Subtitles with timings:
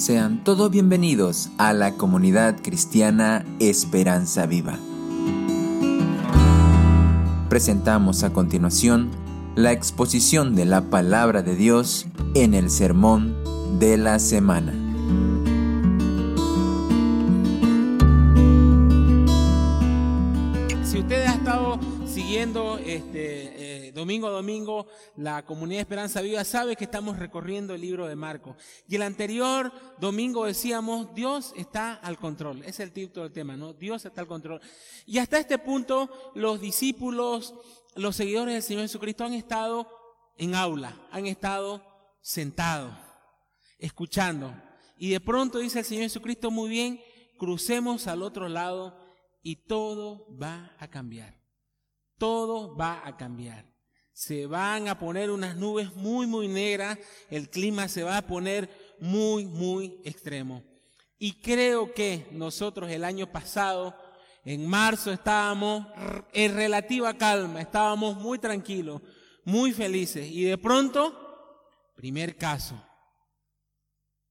[0.00, 4.78] Sean todos bienvenidos a la comunidad cristiana Esperanza Viva.
[7.50, 9.10] Presentamos a continuación
[9.56, 13.36] la exposición de la palabra de Dios en el sermón
[13.78, 14.72] de la semana.
[20.82, 23.59] Si usted ha estado siguiendo este,
[23.92, 24.86] domingo a domingo
[25.16, 28.56] la comunidad Esperanza Viva, sabe que estamos recorriendo el libro de Marcos.
[28.88, 32.62] Y el anterior domingo decíamos, Dios está al control.
[32.64, 33.72] Es el título del tema, ¿no?
[33.72, 34.60] Dios está al control.
[35.06, 37.54] Y hasta este punto, los discípulos,
[37.94, 39.88] los seguidores del Señor Jesucristo han estado
[40.36, 41.82] en aula, han estado
[42.20, 42.94] sentados,
[43.78, 44.54] escuchando.
[44.96, 47.00] Y de pronto dice el Señor Jesucristo, muy bien,
[47.38, 48.96] crucemos al otro lado
[49.42, 51.40] y todo va a cambiar.
[52.18, 53.69] Todo va a cambiar.
[54.20, 56.98] Se van a poner unas nubes muy, muy negras,
[57.30, 58.68] el clima se va a poner
[59.00, 60.62] muy, muy extremo.
[61.18, 63.96] Y creo que nosotros el año pasado,
[64.44, 65.86] en marzo, estábamos
[66.34, 69.00] en relativa calma, estábamos muy tranquilos,
[69.42, 70.30] muy felices.
[70.30, 71.64] Y de pronto,
[71.96, 72.78] primer caso.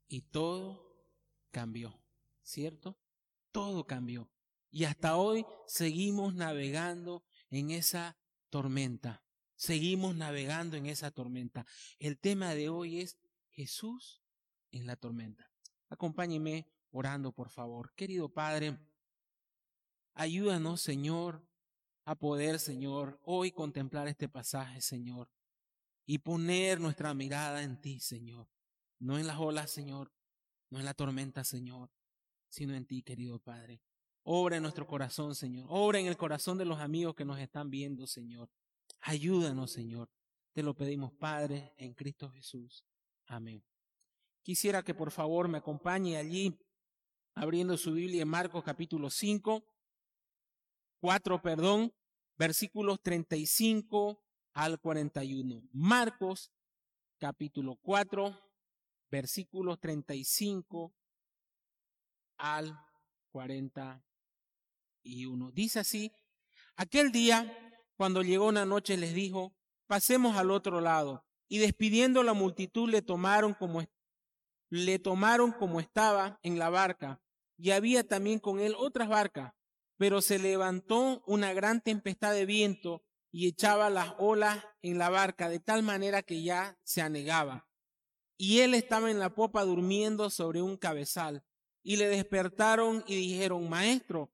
[0.08, 1.04] Y todo
[1.50, 2.00] cambió,
[2.44, 2.96] ¿cierto?
[3.52, 4.30] Todo cambió.
[4.70, 8.20] Y hasta hoy seguimos navegando en esa
[8.52, 9.24] tormenta.
[9.60, 11.66] Seguimos navegando en esa tormenta.
[12.00, 14.24] El tema de hoy es Jesús
[14.72, 15.52] en la tormenta.
[15.90, 17.94] Acompáñeme orando, por favor.
[17.94, 18.80] Querido Padre,
[20.14, 21.46] ayúdanos, Señor,
[22.06, 25.30] a poder, Señor, hoy contemplar este pasaje, Señor,
[26.06, 28.48] y poner nuestra mirada en ti, Señor.
[28.98, 30.14] No en las olas, Señor,
[30.70, 31.92] no en la tormenta, Señor,
[32.48, 33.82] sino en ti, querido Padre.
[34.24, 35.66] Obra en nuestro corazón, Señor.
[35.68, 38.50] Obra en el corazón de los amigos que nos están viendo, Señor.
[39.02, 40.10] Ayúdanos, Señor.
[40.54, 42.84] Te lo pedimos, Padre, en Cristo Jesús.
[43.28, 43.64] Amén.
[44.42, 46.58] Quisiera que por favor me acompañe allí,
[47.36, 49.64] abriendo su Biblia en Marcos capítulo 5,
[51.00, 51.94] 4, perdón,
[52.38, 54.22] versículos 35
[54.54, 55.62] al 41.
[55.72, 56.52] Marcos
[57.20, 58.40] capítulo 4,
[59.10, 60.94] versículos 35
[62.38, 62.86] al
[63.32, 64.10] 41
[65.04, 65.52] y uno.
[65.52, 66.12] Dice así,
[66.76, 67.69] aquel día,
[68.00, 69.54] cuando llegó una noche, les dijo,
[69.86, 71.26] pasemos al otro lado.
[71.50, 73.84] Y despidiendo la multitud, le tomaron como,
[74.70, 77.22] le tomaron como estaba en la barca.
[77.58, 79.52] Y había también con él otras barcas.
[79.98, 85.50] Pero se levantó una gran tempestad de viento y echaba las olas en la barca
[85.50, 87.68] de tal manera que ya se anegaba.
[88.38, 91.44] Y él estaba en la popa durmiendo sobre un cabezal.
[91.84, 94.32] Y le despertaron y dijeron, Maestro,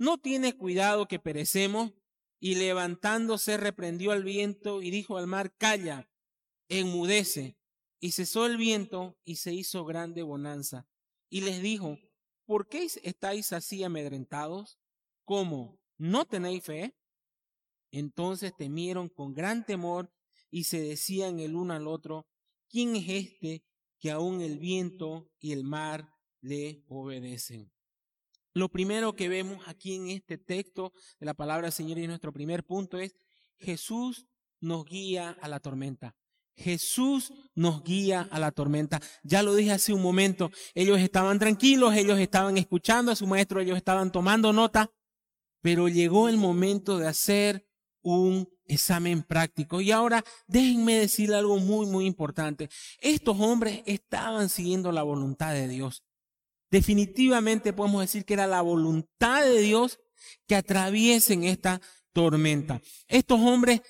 [0.00, 1.92] ¿No tienes cuidado que perecemos?
[2.40, 6.10] Y levantándose reprendió al viento y dijo al mar, calla,
[6.68, 7.58] enmudece.
[8.00, 10.88] Y cesó el viento y se hizo grande bonanza.
[11.28, 11.98] Y les dijo,
[12.46, 14.80] ¿por qué estáis así amedrentados?
[15.24, 15.78] ¿Cómo?
[15.98, 16.96] ¿No tenéis fe?
[17.90, 20.10] Entonces temieron con gran temor
[20.50, 22.26] y se decían el uno al otro,
[22.68, 23.64] ¿quién es este
[23.98, 26.08] que aún el viento y el mar
[26.40, 27.70] le obedecen?
[28.52, 32.32] Lo primero que vemos aquí en este texto de la palabra del Señor y nuestro
[32.32, 33.16] primer punto es
[33.58, 34.26] Jesús
[34.60, 36.16] nos guía a la tormenta.
[36.56, 39.00] Jesús nos guía a la tormenta.
[39.22, 43.60] Ya lo dije hace un momento, ellos estaban tranquilos, ellos estaban escuchando a su maestro,
[43.60, 44.90] ellos estaban tomando nota,
[45.62, 47.66] pero llegó el momento de hacer
[48.02, 49.80] un examen práctico.
[49.80, 52.68] Y ahora déjenme decir algo muy, muy importante.
[53.00, 56.04] Estos hombres estaban siguiendo la voluntad de Dios.
[56.70, 59.98] Definitivamente podemos decir que era la voluntad de Dios
[60.46, 61.80] que atraviesen esta
[62.12, 62.80] tormenta.
[63.08, 63.82] Estos hombres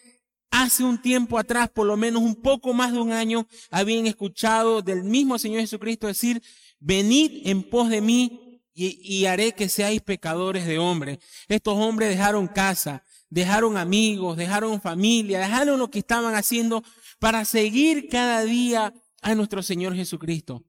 [0.50, 4.82] hace un tiempo atrás, por lo menos un poco más de un año, habían escuchado
[4.82, 6.42] del mismo Señor Jesucristo decir,
[6.78, 11.18] venid en pos de mí y, haré que seáis pecadores de hombres.
[11.48, 16.82] Estos hombres dejaron casa, dejaron amigos, dejaron familia, dejaron lo que estaban haciendo
[17.18, 20.64] para seguir cada día a nuestro Señor Jesucristo.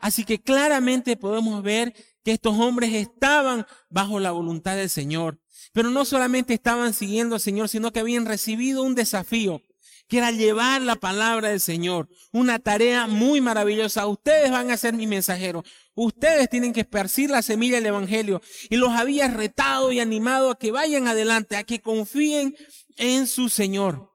[0.00, 1.94] Así que claramente podemos ver
[2.24, 5.40] que estos hombres estaban bajo la voluntad del Señor.
[5.72, 9.62] Pero no solamente estaban siguiendo al Señor, sino que habían recibido un desafío,
[10.08, 12.08] que era llevar la palabra del Señor.
[12.32, 14.06] Una tarea muy maravillosa.
[14.06, 15.64] Ustedes van a ser mis mensajeros.
[15.94, 18.40] Ustedes tienen que esparcir la semilla del Evangelio.
[18.70, 22.56] Y los había retado y animado a que vayan adelante, a que confíen
[22.96, 24.10] en su Señor.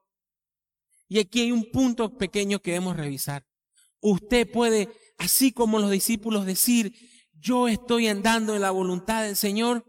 [1.08, 3.46] Y aquí hay un punto pequeño que debemos revisar.
[4.00, 4.88] Usted puede
[5.18, 6.94] así como los discípulos decir,
[7.32, 9.84] yo estoy andando en la voluntad del Señor,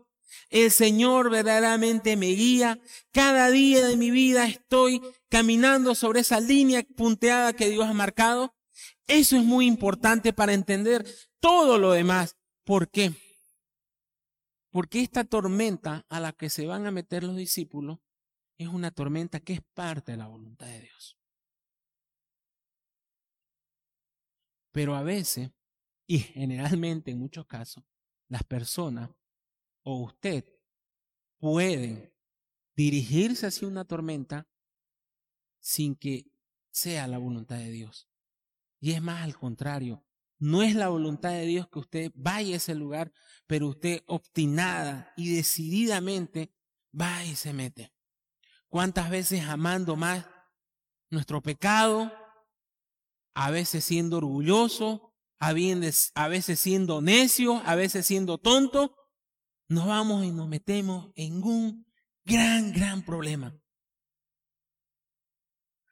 [0.50, 2.79] el Señor verdaderamente me guía,
[3.12, 8.56] cada día de mi vida estoy caminando sobre esa línea punteada que Dios ha marcado.
[9.07, 11.06] Eso es muy importante para entender
[11.39, 12.35] todo lo demás.
[12.63, 13.13] ¿Por qué?
[14.69, 18.00] Porque esta tormenta a la que se van a meter los discípulos
[18.57, 21.16] es una tormenta que es parte de la voluntad de Dios.
[24.77, 25.50] Pero a veces,
[26.06, 27.83] y generalmente en muchos casos,
[28.27, 29.09] las personas
[29.81, 30.45] o usted
[31.39, 32.13] pueden
[32.75, 34.47] dirigirse hacia una tormenta
[35.59, 36.31] sin que
[36.69, 38.07] sea la voluntad de Dios.
[38.79, 40.06] Y es más al contrario,
[40.38, 43.12] no es la voluntad de Dios que usted vaya a ese lugar,
[43.47, 46.53] pero usted obstinada y decididamente
[46.94, 47.95] va y se mete.
[48.68, 50.27] ¿Cuántas veces amando más
[51.09, 52.13] nuestro pecado,
[53.39, 58.95] a veces siendo orgulloso, a veces siendo necio, a veces siendo tonto,
[59.69, 61.85] nos vamos y nos metemos en un
[62.25, 63.55] gran, gran problema.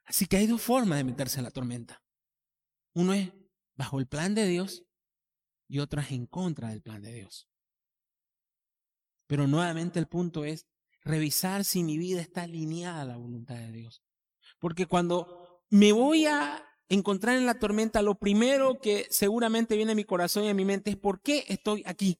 [0.06, 2.02] Así que hay dos formas de meterse en la tormenta.
[2.94, 3.32] Uno es
[3.76, 4.84] bajo el plan de Dios
[5.68, 7.48] y otra es en contra del plan de Dios.
[9.28, 10.66] Pero nuevamente el punto es
[11.02, 14.02] revisar si mi vida está alineada a la voluntad de Dios.
[14.58, 19.96] Porque cuando me voy a encontrar en la tormenta, lo primero que seguramente viene a
[19.96, 22.18] mi corazón y a mi mente es ¿por qué estoy aquí?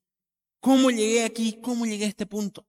[0.61, 1.61] ¿Cómo llegué aquí?
[1.63, 2.67] ¿Cómo llegué a este punto?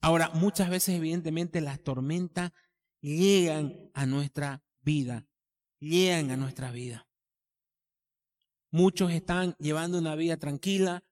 [0.00, 2.52] Ahora, muchas veces evidentemente las tormentas
[3.00, 5.26] llegan a nuestra vida,
[5.78, 7.06] llegan a nuestra vida.
[8.72, 11.04] Muchos están llevando una vida tranquila,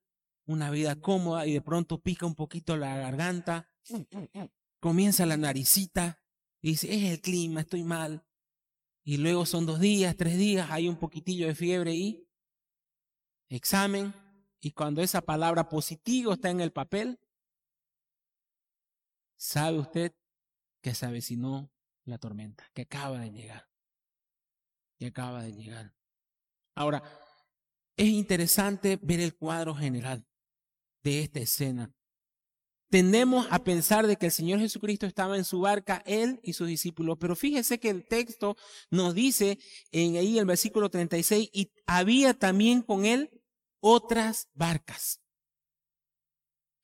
[0.46, 3.69] una vida cómoda y de pronto pica un poquito la garganta,
[4.81, 6.22] comienza la naricita
[6.62, 8.25] y dice, es el clima, estoy mal.
[9.08, 12.28] Y luego son dos días, tres días, hay un poquitillo de fiebre y
[13.49, 14.12] examen.
[14.60, 17.19] Y cuando esa palabra positivo está en el papel,
[19.38, 20.14] sabe usted
[20.82, 21.72] que se avecinó
[22.05, 23.70] la tormenta, que acaba de llegar.
[24.99, 25.94] Que acaba de llegar.
[26.75, 27.02] Ahora,
[27.96, 30.26] es interesante ver el cuadro general
[31.02, 31.90] de esta escena.
[32.90, 36.69] Tendemos a pensar de que el Señor Jesucristo estaba en su barca, él y sus
[36.69, 38.56] discípulos, pero fíjese que el texto
[38.90, 39.58] nos dice
[39.93, 43.31] en ahí el versículo 36, y había también con él
[43.81, 45.20] otras barcas.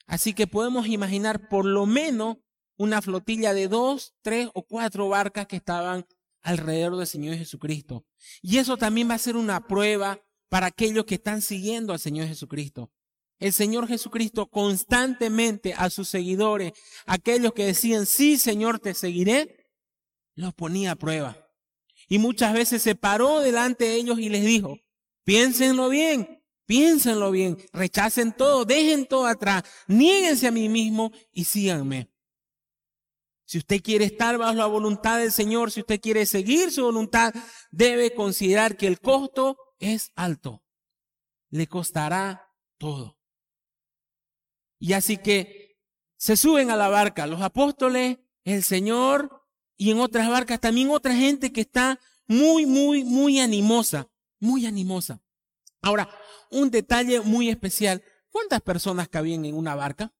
[0.06, 2.36] Así que podemos imaginar por lo menos
[2.76, 6.04] una flotilla de dos, tres o cuatro barcas que estaban
[6.42, 8.04] alrededor del Señor Jesucristo.
[8.42, 10.20] Y eso también va a ser una prueba
[10.50, 12.92] para aquellos que están siguiendo al Señor Jesucristo.
[13.38, 16.72] El Señor Jesucristo constantemente a sus seguidores,
[17.06, 19.70] aquellos que decían, sí, Señor, te seguiré,
[20.34, 21.44] los ponía a prueba.
[22.08, 24.78] Y muchas veces se paró delante de ellos y les dijo,
[25.24, 32.10] piénsenlo bien, piénsenlo bien, rechacen todo, dejen todo atrás, niéguense a mí mismo y síganme.
[33.46, 37.34] Si usted quiere estar bajo la voluntad del Señor, si usted quiere seguir su voluntad,
[37.70, 40.64] debe considerar que el costo es alto.
[41.50, 43.18] Le costará todo.
[44.84, 45.78] Y así que
[46.18, 49.42] se suben a la barca los apóstoles, el Señor
[49.78, 54.10] y en otras barcas también otra gente que está muy, muy, muy animosa,
[54.40, 55.22] muy animosa.
[55.80, 56.10] Ahora,
[56.50, 58.04] un detalle muy especial.
[58.28, 60.12] ¿Cuántas personas cabían en una barca?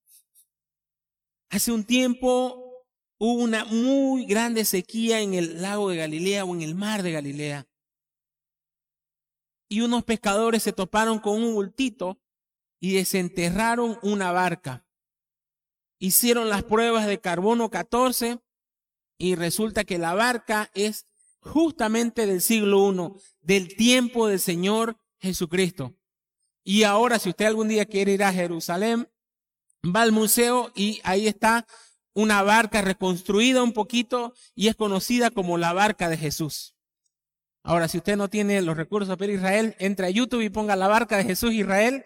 [1.51, 2.87] Hace un tiempo
[3.19, 7.13] hubo una muy grande sequía en el lago de Galilea o en el mar de
[7.13, 7.67] Galilea.
[9.69, 12.19] Y unos pescadores se toparon con un bultito
[12.81, 14.87] y desenterraron una barca.
[15.99, 18.39] Hicieron las pruebas de carbono 14
[19.19, 21.07] y resulta que la barca es
[21.41, 25.95] justamente del siglo I, del tiempo del Señor Jesucristo.
[26.63, 29.09] Y ahora, si usted algún día quiere ir a Jerusalén,
[29.85, 31.67] va al museo y ahí está
[32.15, 36.75] una barca reconstruida un poquito y es conocida como la barca de Jesús.
[37.63, 40.89] Ahora, si usted no tiene los recursos para Israel, entre a YouTube y ponga la
[40.89, 42.05] barca de Jesús Israel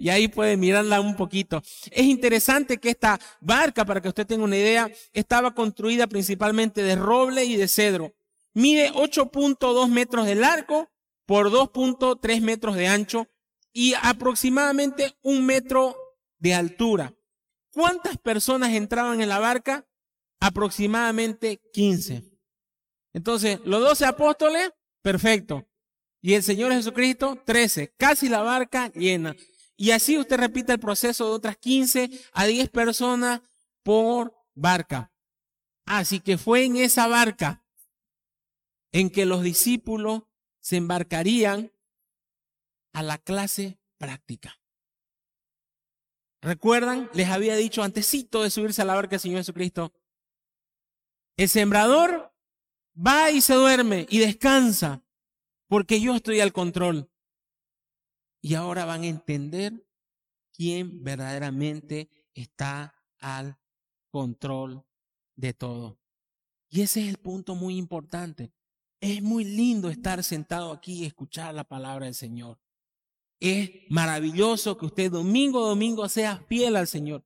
[0.00, 1.62] y ahí puede mirarla un poquito.
[1.90, 6.96] Es interesante que esta barca, para que usted tenga una idea, estaba construida principalmente de
[6.96, 8.14] roble y de cedro.
[8.54, 10.88] Mide 8.2 metros de largo
[11.26, 13.28] por 2.3 metros de ancho
[13.74, 15.94] y aproximadamente un metro
[16.38, 17.12] de altura.
[17.70, 19.86] ¿Cuántas personas entraban en la barca?
[20.40, 22.24] Aproximadamente 15.
[23.12, 24.70] Entonces, los 12 apóstoles,
[25.02, 25.68] perfecto.
[26.22, 27.92] Y el Señor Jesucristo, 13.
[27.98, 29.36] Casi la barca llena.
[29.80, 33.40] Y así usted repite el proceso de otras 15 a 10 personas
[33.82, 35.10] por barca.
[35.86, 37.64] Así que fue en esa barca
[38.92, 40.24] en que los discípulos
[40.60, 41.72] se embarcarían
[42.92, 44.60] a la clase práctica.
[46.42, 47.08] ¿Recuerdan?
[47.14, 49.94] Les había dicho antesito de subirse a la barca del Señor Jesucristo.
[51.38, 52.34] El sembrador
[52.94, 55.02] va y se duerme y descansa.
[55.68, 57.10] porque yo estoy al control.
[58.40, 59.86] Y ahora van a entender
[60.52, 63.58] quién verdaderamente está al
[64.10, 64.84] control
[65.36, 66.00] de todo.
[66.68, 68.52] Y ese es el punto muy importante.
[69.00, 72.60] Es muy lindo estar sentado aquí y escuchar la palabra del Señor.
[73.40, 77.24] Es maravilloso que usted domingo a domingo sea fiel al Señor.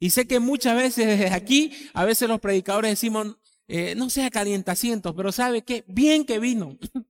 [0.00, 3.36] Y sé que muchas veces desde aquí, a veces los predicadores decimos,
[3.68, 6.76] eh, no sea calientacientos, pero sabe que bien que vino,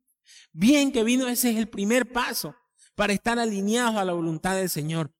[0.52, 2.54] bien que vino, ese es el primer paso
[2.94, 5.12] para estar alineados a la voluntad del Señor.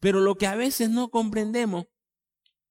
[0.00, 1.86] Pero lo que a veces no comprendemos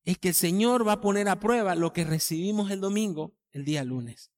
[0.06, 3.66] es que el Señor va a poner a prueba lo que recibimos el domingo, el
[3.66, 4.32] día lunes.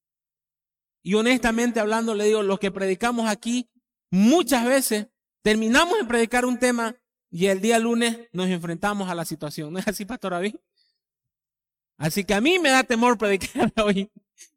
[1.04, 3.70] Y honestamente hablando, le digo, lo que predicamos aquí,
[4.10, 5.08] muchas veces
[5.44, 6.96] terminamos de predicar un tema
[7.32, 9.72] y el día lunes nos enfrentamos a la situación.
[9.72, 10.56] ¿No es así, Pastor David?
[11.98, 14.12] Así que a mí me da temor predicar hoy,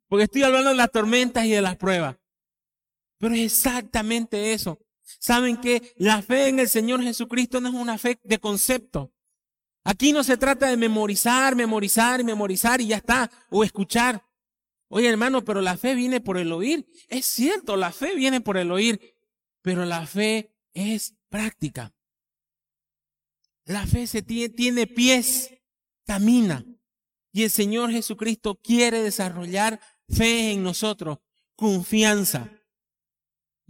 [0.08, 2.16] porque estoy hablando de las tormentas y de las pruebas.
[3.18, 4.78] Pero es exactamente eso.
[5.18, 9.12] Saben que la fe en el Señor Jesucristo no es una fe de concepto.
[9.84, 14.24] Aquí no se trata de memorizar, memorizar, memorizar y ya está, o escuchar.
[14.88, 16.86] Oye, hermano, pero la fe viene por el oír.
[17.08, 19.16] Es cierto, la fe viene por el oír,
[19.60, 21.94] pero la fe es práctica.
[23.64, 25.50] La fe se tiene pies,
[26.04, 26.64] camina.
[27.32, 31.18] Y el Señor Jesucristo quiere desarrollar fe en nosotros,
[31.56, 32.50] confianza.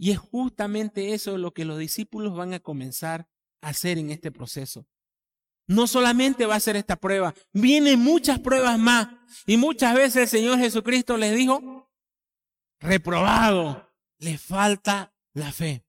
[0.03, 3.29] Y es justamente eso lo que los discípulos van a comenzar
[3.61, 4.85] a hacer en este proceso.
[5.65, 9.07] No solamente va a ser esta prueba, vienen muchas pruebas más.
[9.45, 11.89] Y muchas veces el Señor Jesucristo les dijo,
[12.81, 15.85] reprobado, le falta la fe.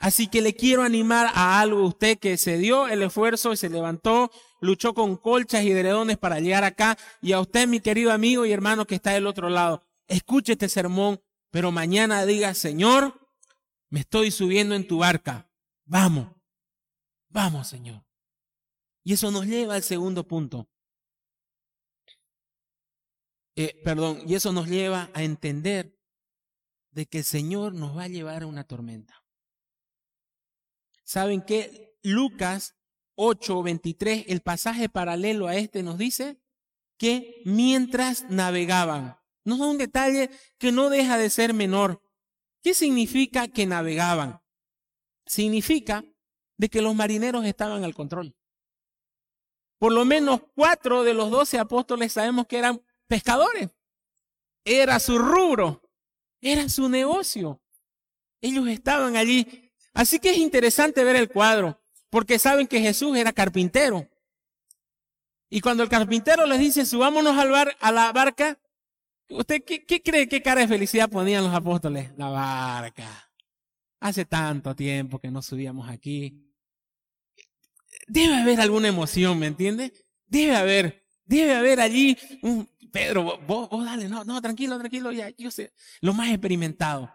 [0.00, 3.70] Así que le quiero animar a algo usted que se dio el esfuerzo y se
[3.70, 6.98] levantó, luchó con colchas y dredones para llegar acá.
[7.22, 10.68] Y a usted, mi querido amigo y hermano que está del otro lado, escuche este
[10.68, 11.20] sermón,
[11.56, 13.18] pero mañana diga, Señor,
[13.88, 15.50] me estoy subiendo en tu barca.
[15.86, 16.36] Vamos,
[17.30, 18.04] vamos, Señor.
[19.02, 20.68] Y eso nos lleva al segundo punto.
[23.54, 25.98] Eh, perdón, y eso nos lleva a entender
[26.90, 29.24] de que el Señor nos va a llevar a una tormenta.
[31.04, 31.98] ¿Saben qué?
[32.02, 32.76] Lucas
[33.14, 36.38] 8:23, el pasaje paralelo a este nos dice
[36.98, 42.02] que mientras navegaban, nos da un detalle que no deja de ser menor.
[42.62, 44.40] ¿Qué significa que navegaban?
[45.24, 46.04] Significa
[46.56, 48.36] de que los marineros estaban al control.
[49.78, 53.70] Por lo menos cuatro de los doce apóstoles sabemos que eran pescadores.
[54.64, 55.80] Era su rubro,
[56.40, 57.62] era su negocio.
[58.40, 59.72] Ellos estaban allí.
[59.94, 64.08] Así que es interesante ver el cuadro, porque saben que Jesús era carpintero.
[65.48, 68.58] Y cuando el carpintero les dice, subámonos a la barca,
[69.30, 72.10] ¿usted qué, qué cree qué cara de felicidad ponían los apóstoles?
[72.16, 73.30] La barca.
[74.00, 76.46] Hace tanto tiempo que no subíamos aquí
[78.06, 79.92] debe haber alguna emoción, ¿me entiende?
[80.26, 85.30] Debe haber, debe haber allí un, Pedro, vos, vos dale, no, no, tranquilo, tranquilo, ya,
[85.36, 87.12] yo sé, lo más experimentado.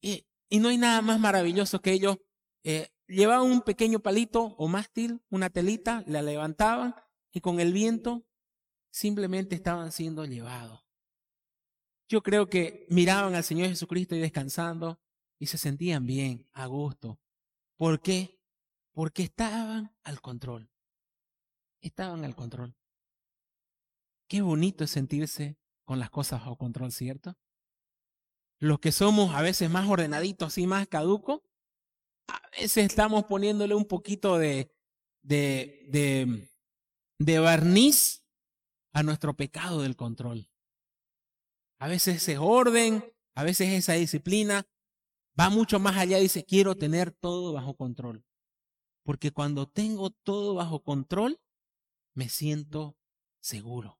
[0.00, 2.18] Y, y no hay nada más maravilloso que ellos
[2.64, 6.94] eh, llevaban un pequeño palito o mástil, una telita, la levantaban
[7.32, 8.26] y con el viento
[8.90, 10.80] simplemente estaban siendo llevados.
[12.10, 15.00] Yo creo que miraban al Señor Jesucristo y descansando
[15.38, 17.20] y se sentían bien, a gusto.
[17.76, 18.36] ¿Por qué?
[18.92, 20.68] Porque estaban al control.
[21.80, 22.74] Estaban al control.
[24.28, 27.38] Qué bonito es sentirse con las cosas bajo control, ¿cierto?
[28.58, 31.42] Los que somos a veces más ordenaditos y más caducos,
[32.26, 34.74] a veces estamos poniéndole un poquito de,
[35.22, 36.50] de, de,
[37.20, 38.24] de barniz
[38.92, 40.49] a nuestro pecado del control.
[41.80, 43.02] A veces ese orden,
[43.34, 44.68] a veces esa disciplina
[45.38, 46.18] va mucho más allá.
[46.18, 48.22] Dice, quiero tener todo bajo control.
[49.02, 51.40] Porque cuando tengo todo bajo control,
[52.12, 52.98] me siento
[53.40, 53.98] seguro.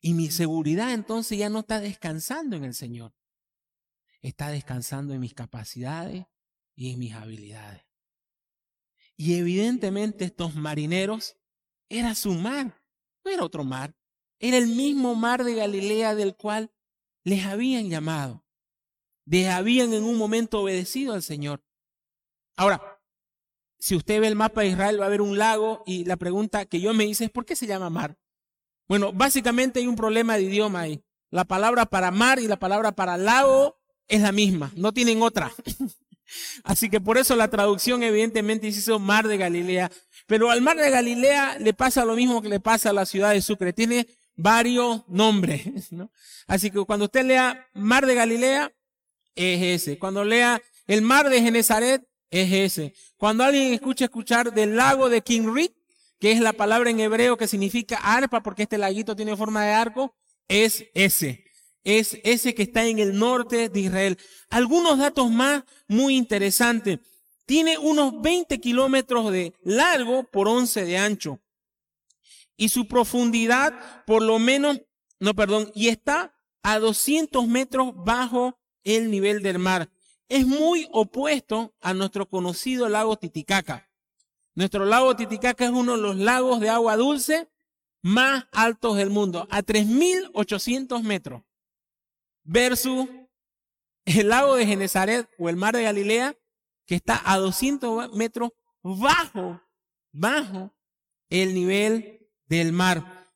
[0.00, 3.14] Y mi seguridad entonces ya no está descansando en el Señor.
[4.22, 6.24] Está descansando en mis capacidades
[6.74, 7.84] y en mis habilidades.
[9.14, 11.36] Y evidentemente estos marineros
[11.90, 12.82] era su mar,
[13.24, 13.94] no era otro mar,
[14.42, 16.70] era el mismo mar de Galilea del cual
[17.24, 18.44] les habían llamado.
[19.24, 21.64] Les habían en un momento obedecido al Señor.
[22.56, 23.00] Ahora,
[23.78, 26.66] si usted ve el mapa de Israel, va a haber un lago y la pregunta
[26.66, 28.18] que yo me hice es, ¿por qué se llama mar?
[28.88, 31.04] Bueno, básicamente hay un problema de idioma ahí.
[31.30, 35.52] La palabra para mar y la palabra para lago es la misma, no tienen otra.
[36.64, 39.90] Así que por eso la traducción evidentemente hizo mar de Galilea.
[40.26, 43.32] Pero al mar de Galilea le pasa lo mismo que le pasa a la ciudad
[43.32, 43.72] de Sucre.
[43.72, 44.08] Tiene
[44.42, 45.62] varios nombres.
[46.46, 48.72] Así que cuando usted lea mar de Galilea,
[49.34, 49.98] es ese.
[49.98, 52.94] Cuando lea el mar de Genezaret, es ese.
[53.16, 55.72] Cuando alguien escucha escuchar del lago de Kinrit,
[56.18, 59.72] que es la palabra en hebreo que significa arpa, porque este laguito tiene forma de
[59.72, 60.14] arco,
[60.48, 61.44] es ese.
[61.84, 64.18] Es ese que está en el norte de Israel.
[64.50, 67.00] Algunos datos más muy interesantes.
[67.44, 71.40] Tiene unos 20 kilómetros de largo por 11 de ancho.
[72.56, 74.80] Y su profundidad, por lo menos,
[75.18, 79.90] no, perdón, y está a 200 metros bajo el nivel del mar.
[80.28, 83.90] Es muy opuesto a nuestro conocido lago Titicaca.
[84.54, 87.48] Nuestro lago Titicaca es uno de los lagos de agua dulce
[88.02, 91.42] más altos del mundo, a 3.800 metros,
[92.42, 93.08] versus
[94.04, 96.36] el lago de Genezaret o el mar de Galilea,
[96.84, 98.50] que está a 200 metros
[98.82, 99.60] bajo,
[100.10, 100.74] bajo
[101.30, 102.21] el nivel
[102.58, 103.30] del mar.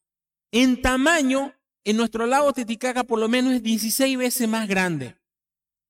[0.53, 1.55] En tamaño,
[1.85, 5.17] en nuestro lago Titicaca por lo menos es 16 veces más grande.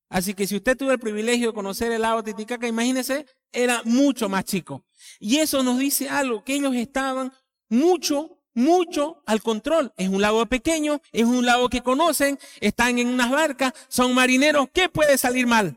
[0.08, 4.28] Así que si usted tuvo el privilegio de conocer el lago Titicaca, imagínese, era mucho
[4.28, 4.84] más chico.
[5.18, 7.32] Y eso nos dice algo, que ellos estaban
[7.68, 9.92] mucho, mucho al control.
[9.96, 14.68] Es un lago pequeño, es un lago que conocen, están en unas barcas, son marineros.
[14.72, 15.76] ¿Qué puede salir mal?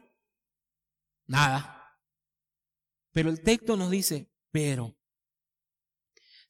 [1.26, 1.98] Nada.
[3.12, 4.99] Pero el texto nos dice, pero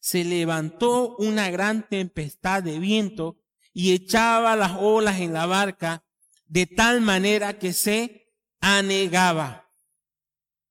[0.00, 3.38] se levantó una gran tempestad de viento
[3.72, 6.04] y echaba las olas en la barca
[6.46, 9.70] de tal manera que se anegaba.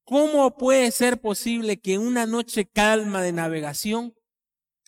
[0.03, 4.15] ¿Cómo puede ser posible que una noche calma de navegación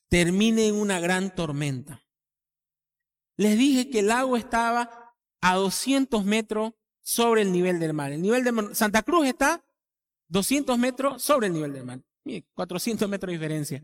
[0.09, 2.03] termine en una gran tormenta?
[3.37, 8.11] Les dije que el lago estaba a 200 metros sobre el nivel del mar.
[8.11, 9.63] El nivel de Santa Cruz está
[10.27, 12.01] 200 metros sobre el nivel del mar.
[12.53, 13.83] 400 metros de diferencia.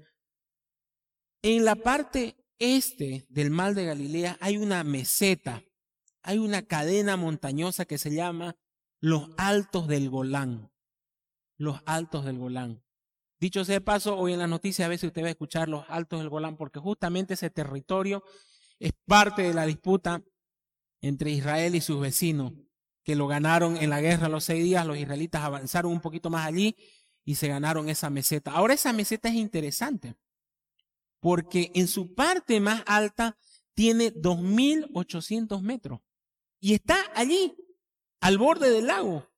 [1.43, 5.63] En la parte este del mar de Galilea hay una meseta,
[6.23, 8.55] hay una cadena montañosa que se llama
[8.99, 10.71] los Altos del Golán.
[11.57, 12.83] Los Altos del Golán.
[13.39, 15.85] Dicho sea de paso, hoy en las noticias a veces usted va a escuchar los
[15.89, 18.23] Altos del Golán porque justamente ese territorio
[18.79, 20.23] es parte de la disputa
[21.01, 22.53] entre Israel y sus vecinos,
[23.03, 26.47] que lo ganaron en la guerra los seis días, los israelitas avanzaron un poquito más
[26.47, 26.75] allí
[27.23, 28.51] y se ganaron esa meseta.
[28.51, 30.15] Ahora esa meseta es interesante
[31.19, 33.37] porque en su parte más alta
[33.73, 36.01] tiene 2.800 metros
[36.59, 37.55] y está allí,
[38.19, 39.29] al borde del lago.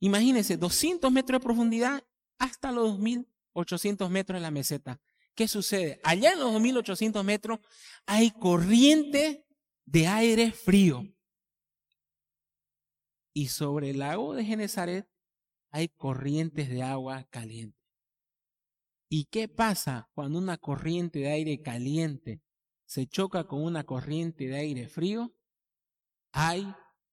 [0.00, 2.04] Imagínense, 200 metros de profundidad
[2.38, 5.00] hasta los 2.800 metros en la meseta.
[5.34, 6.00] ¿Qué sucede?
[6.04, 7.58] Allá en los 2.800 metros
[8.06, 9.46] hay corriente
[9.84, 11.04] de aire frío.
[13.34, 15.08] Y sobre el lago de Genezaret
[15.70, 17.85] hay corrientes de agua caliente.
[19.08, 22.42] ¿Y qué pasa cuando una corriente de aire caliente
[22.86, 25.32] se choca con una corriente de aire frío?
[26.32, 26.66] Hay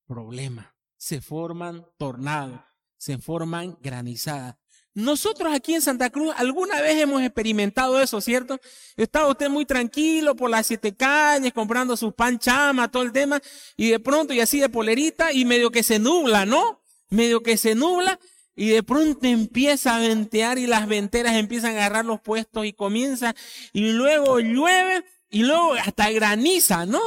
[0.08, 0.76] problema.
[0.98, 2.62] Se forman tornados,
[2.98, 4.56] se forman granizadas.
[4.96, 8.60] Nosotros aquí en Santa Cruz alguna vez hemos experimentado eso, ¿cierto?
[8.96, 13.42] Estaba usted muy tranquilo por las siete calles, comprando sus pan chama, todo el tema,
[13.76, 16.82] y de pronto y así de polerita, y medio que se nubla, ¿no?
[17.10, 18.20] Medio que se nubla,
[18.56, 22.74] y de pronto empieza a ventear y las venteras empiezan a agarrar los puestos y
[22.74, 23.36] comienza,
[23.72, 27.02] y luego llueve, y luego hasta graniza, ¿no?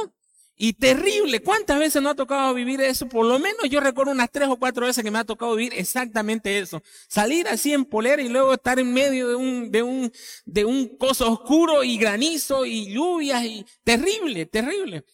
[0.59, 1.39] Y terrible.
[1.41, 3.07] ¿Cuántas veces no ha tocado vivir eso?
[3.07, 5.73] Por lo menos yo recuerdo unas tres o cuatro veces que me ha tocado vivir
[5.75, 6.81] exactamente eso.
[7.07, 10.11] Salir así en polera y luego estar en medio de un, de un,
[10.45, 15.05] de un coso oscuro y granizo y lluvias y terrible, terrible.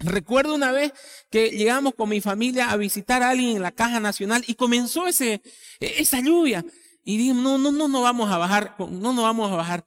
[0.00, 0.92] Recuerdo una vez
[1.30, 5.06] que llegamos con mi familia a visitar a alguien en la Caja Nacional y comenzó
[5.06, 5.42] ese,
[5.78, 6.64] esa lluvia.
[7.04, 9.84] Y dijimos, no, no, no, no vamos a bajar, no nos vamos a bajar.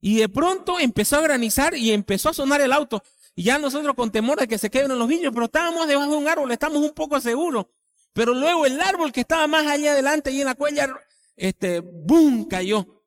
[0.00, 3.02] Y de pronto empezó a granizar y empezó a sonar el auto.
[3.34, 6.18] Y ya nosotros con temor de que se queden los niños, pero estábamos debajo de
[6.18, 7.66] un árbol, estamos un poco seguros.
[8.12, 10.94] Pero luego el árbol que estaba más allá adelante y en la cuella,
[11.36, 13.02] este, boom, cayó.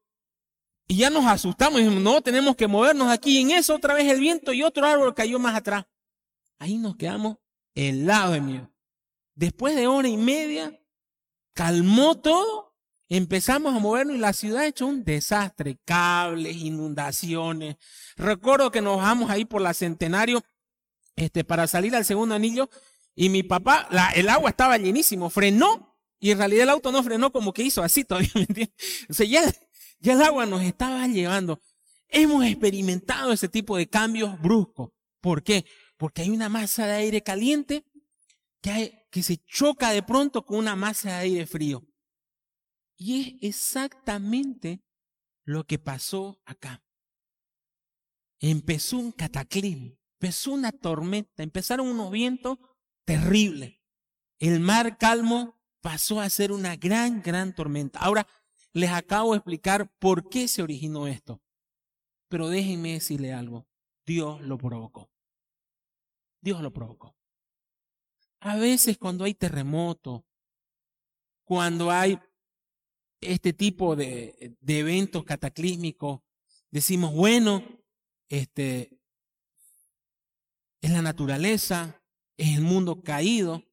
[0.87, 3.37] Y ya nos asustamos y dijimos, no, tenemos que movernos aquí.
[3.37, 5.85] Y en eso otra vez el viento y otro árbol cayó más atrás.
[6.59, 7.37] Ahí nos quedamos
[7.75, 8.71] helados de miedo.
[9.35, 10.79] Después de hora y media,
[11.53, 12.75] calmó todo,
[13.07, 17.77] empezamos a movernos y la ciudad ha hecho un desastre, cables, inundaciones.
[18.15, 20.43] Recuerdo que nos bajamos ahí por la Centenario,
[21.15, 22.69] este, para salir al segundo anillo
[23.15, 27.31] y mi papá, el agua estaba llenísimo, frenó y en realidad el auto no frenó
[27.31, 28.75] como que hizo así todavía, ¿me entiendes?
[29.09, 29.43] O sea, ya
[30.13, 31.59] el agua nos estaba llevando.
[32.09, 34.91] Hemos experimentado ese tipo de cambios bruscos.
[35.19, 35.65] ¿Por qué?
[35.97, 37.85] Porque hay una masa de aire caliente
[38.61, 41.83] que, se choca de pronto con una masa de aire frío.
[42.95, 44.83] Y es exactamente
[45.43, 46.83] lo que pasó acá.
[48.39, 52.57] Empezó un cataclismo, empezó una tormenta, empezaron unos vientos
[53.05, 53.79] terribles.
[54.39, 57.99] el mar calmo pasó a ser una gran, gran tormenta.
[57.99, 58.27] Ahora
[58.73, 61.41] les acabo de explicar por qué se originó esto.
[62.29, 63.67] Pero déjenme decirle algo.
[64.05, 65.09] Dios lo provocó.
[66.47, 67.13] Dios lo provocó.
[68.39, 70.25] A veces cuando hay terremoto,
[71.43, 72.17] cuando hay
[73.19, 76.21] este tipo de, eventos cataclísmicos,
[76.71, 77.65] decimos, bueno,
[78.29, 78.97] este,
[80.79, 82.01] es la naturaleza,
[82.37, 83.65] es el mundo caído,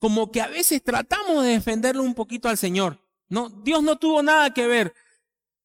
[0.00, 3.00] como que a veces tratamos de defenderlo un poquito al Señor.
[3.28, 4.94] No, Dios no tuvo nada que ver.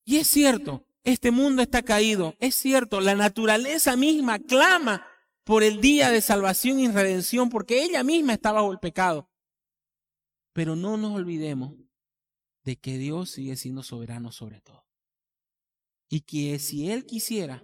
[0.06, 2.36] Y es cierto, este mundo está caído.
[2.39, 5.08] Es cierto, la naturaleza misma clama
[5.43, 9.30] por el día de salvación y redención porque ella misma está bajo el pecado.
[10.54, 11.73] Pero no nos olvidemos
[12.63, 14.86] de que Dios sigue siendo soberano sobre todo.
[16.10, 17.63] Y que si Él quisiera,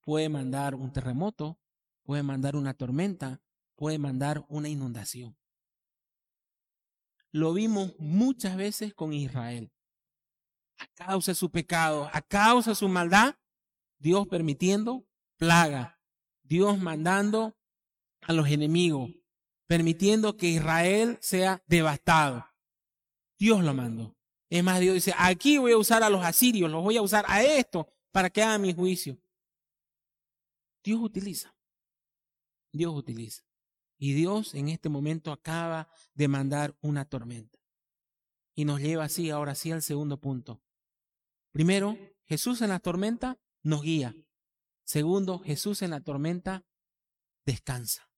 [0.00, 1.58] puede mandar un terremoto,
[2.04, 3.42] puede mandar una tormenta,
[3.74, 5.36] puede mandar una inundación.
[7.32, 9.72] Lo vimos muchas veces con Israel.
[10.78, 13.36] A causa de su pecado, a causa de su maldad,
[13.98, 15.06] Dios permitiendo
[15.36, 15.95] plaga,
[16.46, 17.56] Dios mandando
[18.22, 19.10] a los enemigos,
[19.66, 22.46] permitiendo que Israel sea devastado.
[23.38, 24.16] Dios lo mandó.
[24.48, 27.24] Es más, Dios dice, aquí voy a usar a los asirios, los voy a usar
[27.28, 29.18] a esto para que hagan mi juicio.
[30.82, 31.54] Dios utiliza.
[32.72, 33.42] Dios utiliza.
[33.98, 37.58] Y Dios en este momento acaba de mandar una tormenta.
[38.54, 40.62] Y nos lleva así, ahora sí, al segundo punto.
[41.50, 44.14] Primero, Jesús en la tormenta nos guía.
[44.86, 46.64] Segundo, Jesús en la tormenta
[47.44, 48.08] descansa.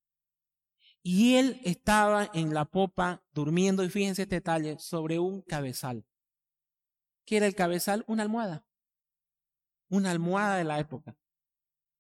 [1.03, 6.07] Y él estaba en la popa durmiendo, y fíjense este detalle, sobre un cabezal.
[7.25, 8.05] ¿Qué era el cabezal?
[8.07, 8.67] Una almohada.
[9.89, 11.17] Una almohada de la época.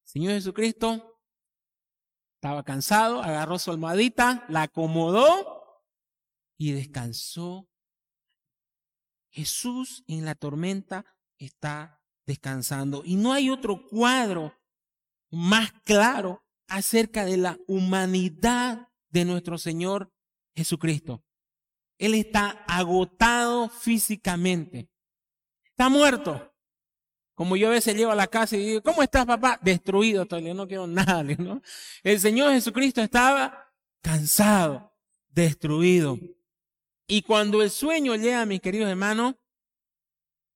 [0.04, 1.18] Señor Jesucristo
[2.34, 5.82] estaba cansado, agarró su almohadita, la acomodó
[6.58, 7.70] y descansó.
[9.30, 11.06] Jesús en la tormenta
[11.38, 13.02] está descansando.
[13.06, 14.57] Y no hay otro cuadro
[15.30, 20.12] más claro acerca de la humanidad de nuestro Señor
[20.54, 21.24] Jesucristo.
[21.98, 24.88] Él está agotado físicamente.
[25.64, 26.54] Está muerto.
[27.34, 29.58] Como yo a veces llevo a la casa y digo, ¿cómo estás, papá?
[29.62, 31.24] Destruido, todavía no quiero nada.
[32.02, 34.92] El Señor Jesucristo estaba cansado,
[35.28, 36.18] destruido.
[37.06, 39.36] Y cuando el sueño llega, mis queridos hermanos,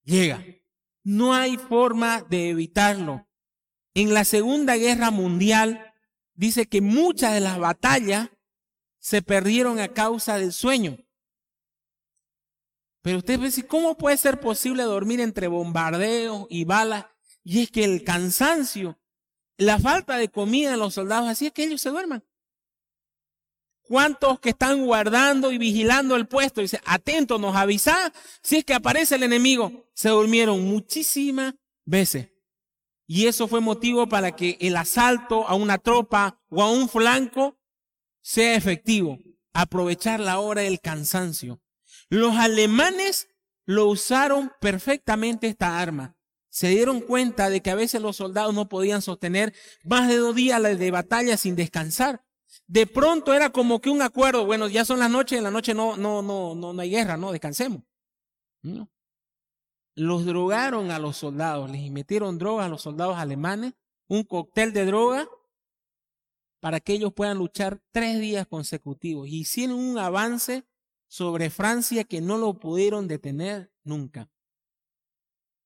[0.02, 0.44] llega.
[1.04, 3.28] No hay forma de evitarlo.
[3.94, 5.94] En la Segunda Guerra Mundial
[6.35, 8.31] dice que muchas de las batallas
[8.98, 10.96] se perdieron a causa del sueño.
[13.02, 17.07] Pero usted dice, ¿cómo puede ser posible dormir entre bombardeos y balas?
[17.42, 18.98] Y es que el cansancio,
[19.57, 22.24] la falta de comida de los soldados, así es que ellos se duerman.
[23.83, 26.61] ¿Cuántos que están guardando y vigilando el puesto?
[26.61, 29.90] Dice, atento, nos avisa si es que aparece el enemigo.
[29.92, 32.31] Se durmieron muchísimas veces.
[33.14, 37.59] Y eso fue motivo para que el asalto a una tropa o a un flanco
[38.22, 39.18] sea efectivo.
[39.53, 41.61] Aprovechar la hora del cansancio.
[42.09, 43.29] Los alemanes
[43.66, 46.16] lo usaron perfectamente esta arma.
[46.48, 49.53] Se dieron cuenta de que a veces los soldados no podían sostener
[49.85, 52.25] más de dos días de batalla sin descansar.
[52.66, 55.75] De pronto era como que un acuerdo, bueno, ya son las noches, en la noche
[55.75, 57.83] no, no, no, no, no hay guerra, no, descansemos.
[59.94, 63.74] Los drogaron a los soldados, les metieron droga a los soldados alemanes,
[64.09, 65.28] un cóctel de droga
[66.61, 69.28] para que ellos puedan luchar tres días consecutivos.
[69.28, 70.64] Y hicieron un avance
[71.09, 74.31] sobre Francia que no lo pudieron detener nunca.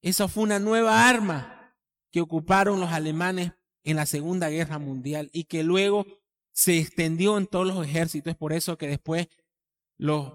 [0.00, 1.76] Esa fue una nueva arma
[2.10, 3.52] que ocuparon los alemanes
[3.84, 6.06] en la Segunda Guerra Mundial y que luego
[6.52, 8.30] se extendió en todos los ejércitos.
[8.30, 9.28] Es por eso que después
[9.98, 10.32] los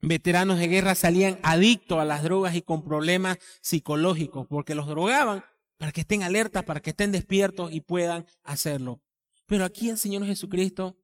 [0.00, 5.44] veteranos de guerra salían adictos a las drogas y con problemas psicológicos, porque los drogaban
[5.76, 9.00] para que estén alertas, para que estén despiertos y puedan hacerlo.
[9.46, 10.96] Pero aquí el Señor Jesucristo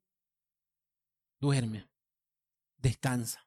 [1.41, 1.89] duerme
[2.79, 3.47] descansa.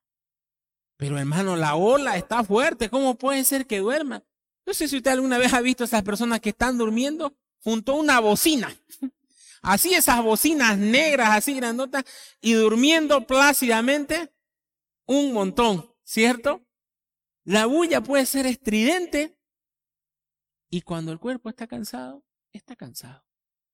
[0.97, 4.23] Pero hermano, la ola está fuerte, ¿cómo puede ser que duerma?
[4.65, 7.93] No sé si usted alguna vez ha visto a esas personas que están durmiendo junto
[7.93, 8.75] a una bocina.
[9.61, 12.03] Así esas bocinas negras, así grandotas,
[12.41, 14.31] y durmiendo plácidamente
[15.09, 16.63] un montón, ¿cierto?
[17.43, 19.35] La bulla puede ser estridente
[20.69, 23.25] y cuando el cuerpo está cansado, está cansado.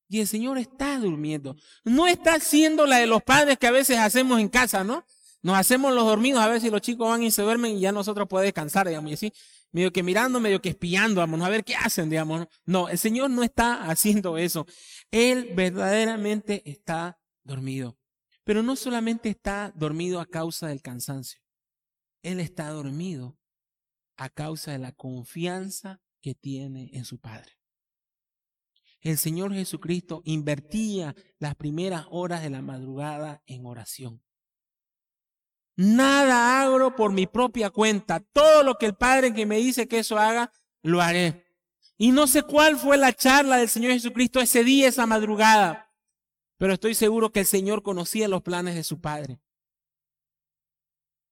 [0.08, 1.58] Y el Señor está durmiendo.
[1.84, 5.06] No está haciendo la de los padres que a veces hacemos en casa, ¿no?
[5.42, 7.92] Nos hacemos los dormidos a ver si los chicos van y se duermen y ya
[7.92, 9.34] nosotros podemos descansar, digamos, y así,
[9.72, 12.48] medio que mirando, medio que espiando, vamos a ver qué hacen, digamos.
[12.66, 14.66] No, el Señor no está haciendo eso.
[15.12, 17.98] Él verdaderamente está dormido.
[18.46, 21.42] Pero no solamente está dormido a causa del cansancio,
[22.22, 23.38] Él está dormido
[24.16, 27.52] a causa de la confianza que tiene en su Padre.
[29.02, 34.24] El Señor Jesucristo invertía las primeras horas de la madrugada en oración.
[35.76, 38.20] Nada hago por mi propia cuenta.
[38.20, 41.46] Todo lo que el Padre que me dice que eso haga, lo haré.
[41.98, 45.85] Y no sé cuál fue la charla del Señor Jesucristo ese día, esa madrugada,
[46.58, 49.40] pero estoy seguro que el Señor conocía los planes de su Padre.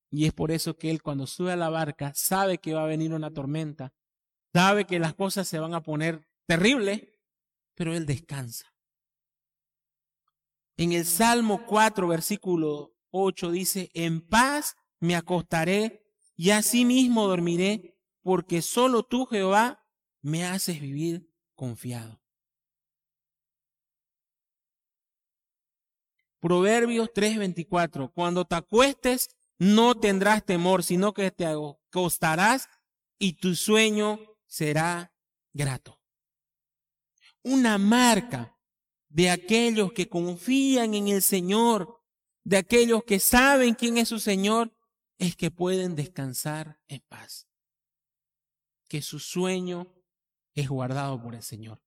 [0.10, 2.88] Y es por eso que Él cuando sube a la barca sabe que va a
[2.88, 3.94] venir una tormenta,
[4.54, 7.08] sabe que las cosas se van a poner terribles,
[7.74, 8.74] pero Él descansa.
[10.78, 16.04] En el Salmo 4, versículo 8 dice, en paz me acostaré
[16.36, 19.86] y asimismo dormiré, porque solo tú, Jehová,
[20.22, 22.23] me haces vivir confiado.
[26.44, 29.30] Proverbios 3:24, cuando te acuestes
[29.60, 32.68] no tendrás temor, sino que te acostarás
[33.18, 35.14] y tu sueño será
[35.54, 36.02] grato.
[37.44, 38.58] Una marca
[39.08, 42.02] de aquellos que confían en el Señor,
[42.44, 44.76] de aquellos que saben quién es su Señor,
[45.20, 47.48] es que pueden descansar en paz.
[48.90, 49.88] Que su sueño
[50.56, 51.82] es guardado por el Señor.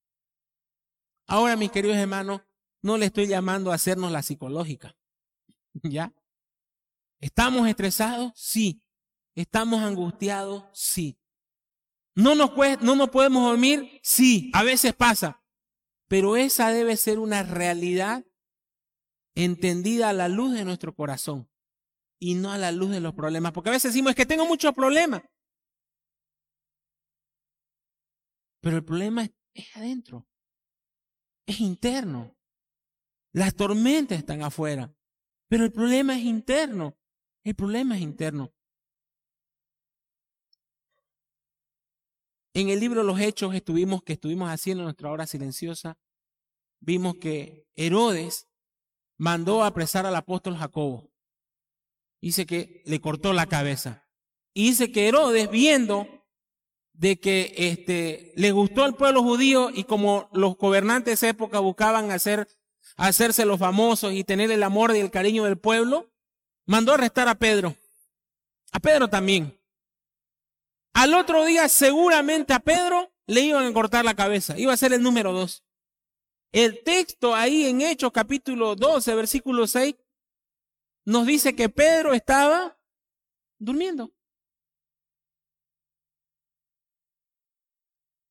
[1.26, 2.40] Ahora, mis queridos hermanos,
[2.82, 4.96] no le estoy llamando a hacernos la psicológica.
[5.82, 6.12] ¿Ya?
[7.20, 8.32] ¿Estamos estresados?
[8.34, 8.82] Sí.
[9.34, 10.64] ¿Estamos angustiados?
[10.72, 11.18] Sí.
[12.14, 14.00] ¿No nos, ¿No nos podemos dormir?
[14.02, 15.42] Sí, a veces pasa.
[16.08, 18.24] Pero esa debe ser una realidad
[19.34, 21.50] entendida a la luz de nuestro corazón
[22.18, 23.52] y no a la luz de los problemas.
[23.52, 25.22] Porque a veces decimos, es que tengo muchos problemas.
[28.60, 30.26] Pero el problema es, adentro,
[31.46, 32.35] es interno.
[33.36, 34.96] Las tormentas están afuera,
[35.46, 36.96] pero el problema es interno.
[37.44, 38.50] El problema es interno.
[42.54, 45.98] En el libro Los Hechos estuvimos que estuvimos haciendo nuestra hora silenciosa,
[46.80, 48.48] vimos que Herodes
[49.18, 51.12] mandó a apresar al apóstol Jacobo.
[52.22, 54.08] Dice que le cortó la cabeza.
[54.54, 56.08] Y dice que Herodes, viendo
[56.94, 61.60] de que este, le gustó al pueblo judío y como los gobernantes de esa época
[61.60, 62.48] buscaban hacer,
[62.96, 66.10] hacerse los famosos y tener el amor y el cariño del pueblo,
[66.66, 67.76] mandó arrestar a Pedro.
[68.72, 69.58] A Pedro también.
[70.92, 74.58] Al otro día seguramente a Pedro le iban a cortar la cabeza.
[74.58, 75.64] Iba a ser el número dos.
[76.52, 79.94] El texto ahí en Hechos capítulo 12, versículo 6,
[81.04, 82.78] nos dice que Pedro estaba
[83.58, 84.12] durmiendo.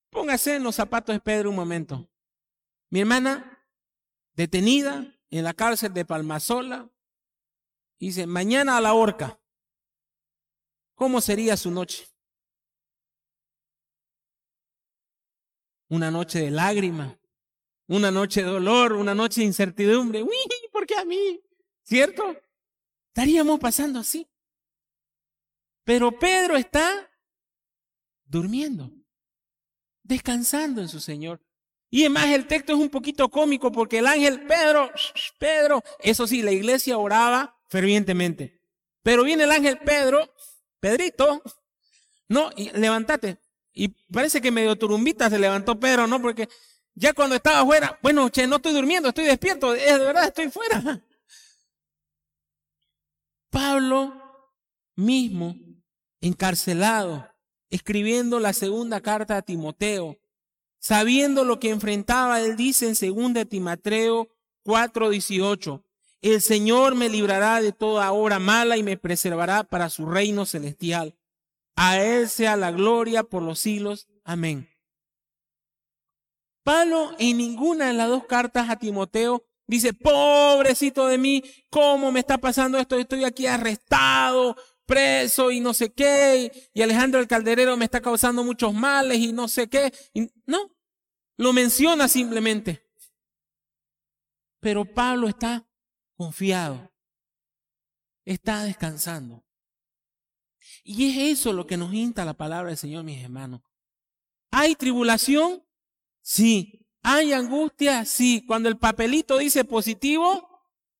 [0.09, 2.09] Póngase en los zapatos de Pedro un momento.
[2.89, 3.54] Mi hermana,
[4.35, 6.89] detenida en la cárcel de Palmasola,
[7.99, 9.39] dice, mañana a la horca.
[10.95, 12.07] ¿Cómo sería su noche?
[15.89, 17.19] Una noche de lágrima,
[17.87, 20.23] una noche de dolor, una noche de incertidumbre.
[20.23, 20.35] Uy,
[20.71, 21.41] ¿por qué a mí?
[21.83, 22.35] ¿Cierto?
[23.07, 24.27] Estaríamos pasando así.
[25.83, 27.11] Pero Pedro está
[28.23, 28.91] durmiendo
[30.05, 31.44] descansando en su Señor.
[31.95, 34.91] Y además el texto es un poquito cómico porque el ángel Pedro,
[35.39, 38.59] Pedro, eso sí, la iglesia oraba fervientemente.
[39.01, 40.29] Pero viene el ángel Pedro,
[40.81, 41.41] Pedrito,
[42.27, 43.37] no, y levántate.
[43.71, 46.21] Y parece que medio turumbita se levantó Pedro, ¿no?
[46.21, 46.49] Porque
[46.95, 50.49] ya cuando estaba afuera, bueno, che, no estoy durmiendo, estoy despierto, es de verdad, estoy
[50.49, 51.01] fuera.
[53.49, 54.51] Pablo
[54.97, 55.55] mismo,
[56.19, 57.25] encarcelado,
[57.69, 60.19] escribiendo la segunda carta a Timoteo,
[60.85, 64.29] sabiendo lo que enfrentaba, él dice en 2 Timoteo
[64.63, 65.83] 4:18,
[66.21, 71.17] el Señor me librará de toda obra mala y me preservará para su reino celestial.
[71.75, 74.07] A Él sea la gloria por los siglos.
[74.23, 74.69] Amén.
[76.63, 82.19] Pablo en ninguna de las dos cartas a Timoteo dice, pobrecito de mí, ¿cómo me
[82.19, 82.95] está pasando esto?
[82.99, 88.43] Estoy aquí arrestado, preso y no sé qué, y Alejandro el Calderero me está causando
[88.43, 89.91] muchos males y no sé qué.
[90.45, 90.74] no,
[91.37, 92.85] lo menciona simplemente.
[94.59, 95.67] Pero Pablo está
[96.15, 96.91] confiado,
[98.25, 99.45] está descansando.
[100.83, 103.61] Y es eso lo que nos insta la palabra del Señor, mis hermanos.
[104.51, 105.63] ¿Hay tribulación?
[106.21, 106.87] Sí.
[107.01, 108.05] ¿Hay angustia?
[108.05, 108.43] Sí.
[108.47, 110.47] Cuando el papelito dice positivo,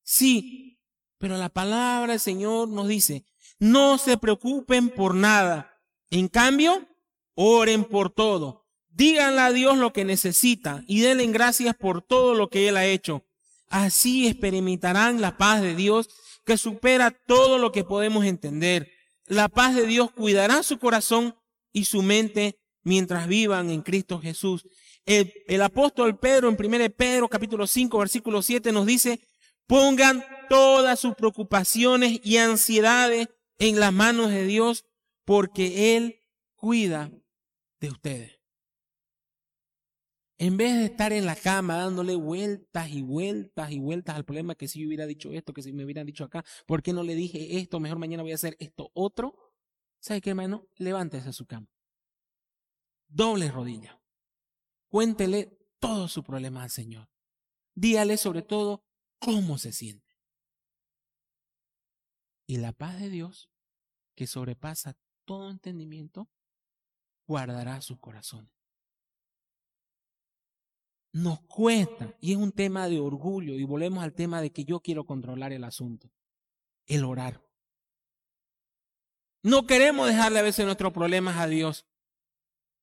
[0.02, 0.80] sí.
[1.18, 3.24] Pero la palabra del Señor nos dice,
[3.58, 5.80] no se preocupen por nada.
[6.10, 6.86] En cambio,
[7.34, 8.65] oren por todo.
[8.96, 12.86] Díganle a Dios lo que necesita y denle gracias por todo lo que Él ha
[12.86, 13.26] hecho.
[13.68, 16.08] Así experimentarán la paz de Dios
[16.46, 18.90] que supera todo lo que podemos entender.
[19.26, 21.36] La paz de Dios cuidará su corazón
[21.74, 24.66] y su mente mientras vivan en Cristo Jesús.
[25.04, 29.20] El, apóstol Pedro en 1 Pedro capítulo 5 versículo 7 nos dice,
[29.66, 33.28] pongan todas sus preocupaciones y ansiedades
[33.58, 34.86] en las manos de Dios
[35.26, 36.18] porque Él
[36.54, 37.10] cuida
[37.78, 38.35] de ustedes.
[40.38, 44.54] En vez de estar en la cama dándole vueltas y vueltas y vueltas al problema
[44.54, 47.02] que si yo hubiera dicho esto, que si me hubieran dicho acá, ¿por qué no
[47.02, 47.80] le dije esto?
[47.80, 49.54] Mejor mañana voy a hacer esto otro.
[49.98, 50.68] ¿Sabe qué, hermano?
[50.76, 51.68] Levántese a su cama.
[53.08, 53.98] Doble rodilla.
[54.88, 57.08] Cuéntele todo su problema al Señor.
[57.74, 58.84] Díale sobre todo
[59.18, 60.06] cómo se siente.
[62.46, 63.50] Y la paz de Dios,
[64.14, 66.30] que sobrepasa todo entendimiento,
[67.26, 68.55] guardará sus corazones.
[71.16, 74.80] Nos cuesta, y es un tema de orgullo, y volvemos al tema de que yo
[74.80, 76.12] quiero controlar el asunto,
[76.84, 77.42] el orar.
[79.42, 81.86] No queremos dejarle a veces nuestros problemas a Dios.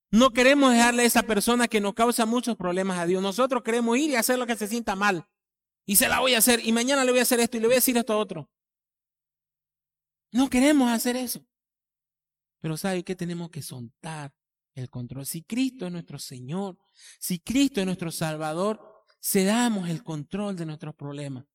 [0.09, 3.21] No queremos dejarle a esa persona que nos causa muchos problemas a Dios.
[3.21, 5.29] Nosotros queremos ir y hacer lo que se sienta mal.
[5.85, 6.65] Y se la voy a hacer.
[6.65, 8.49] Y mañana le voy a hacer esto y le voy a decir esto a otro.
[10.31, 11.45] No queremos hacer eso.
[12.61, 13.15] Pero ¿sabe qué?
[13.15, 14.33] Tenemos que soltar
[14.75, 15.25] el control.
[15.25, 16.77] Si Cristo es nuestro Señor,
[17.19, 18.79] si Cristo es nuestro Salvador,
[19.21, 21.45] cedamos el control de nuestros problemas.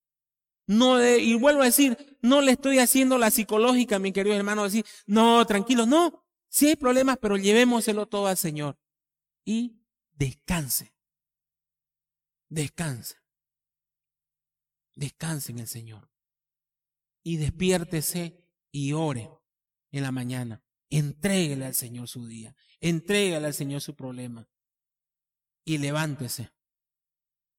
[0.66, 4.84] No y vuelvo a decir, no le estoy haciendo la psicológica, mi querido hermano, decir,
[5.06, 6.26] no, tranquilo, no.
[6.48, 8.78] Si hay problemas, pero llevémoselo todo al Señor.
[9.44, 9.80] Y
[10.12, 10.94] descanse.
[12.48, 13.16] Descanse.
[14.94, 16.10] Descanse en el Señor.
[17.22, 19.30] Y despiértese y ore
[19.90, 20.62] en la mañana.
[20.90, 22.54] Entréguele al Señor su día.
[22.80, 24.48] Entrégale al Señor su problema.
[25.64, 26.52] Y levántese.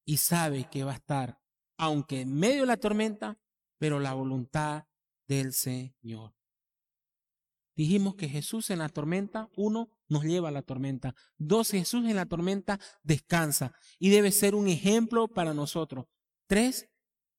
[0.05, 1.39] Y sabe que va a estar,
[1.77, 3.39] aunque en medio de la tormenta,
[3.77, 4.85] pero la voluntad
[5.27, 6.33] del Señor.
[7.75, 11.15] Dijimos que Jesús en la tormenta, uno, nos lleva a la tormenta.
[11.37, 16.07] Dos, Jesús en la tormenta descansa y debe ser un ejemplo para nosotros.
[16.47, 16.89] Tres,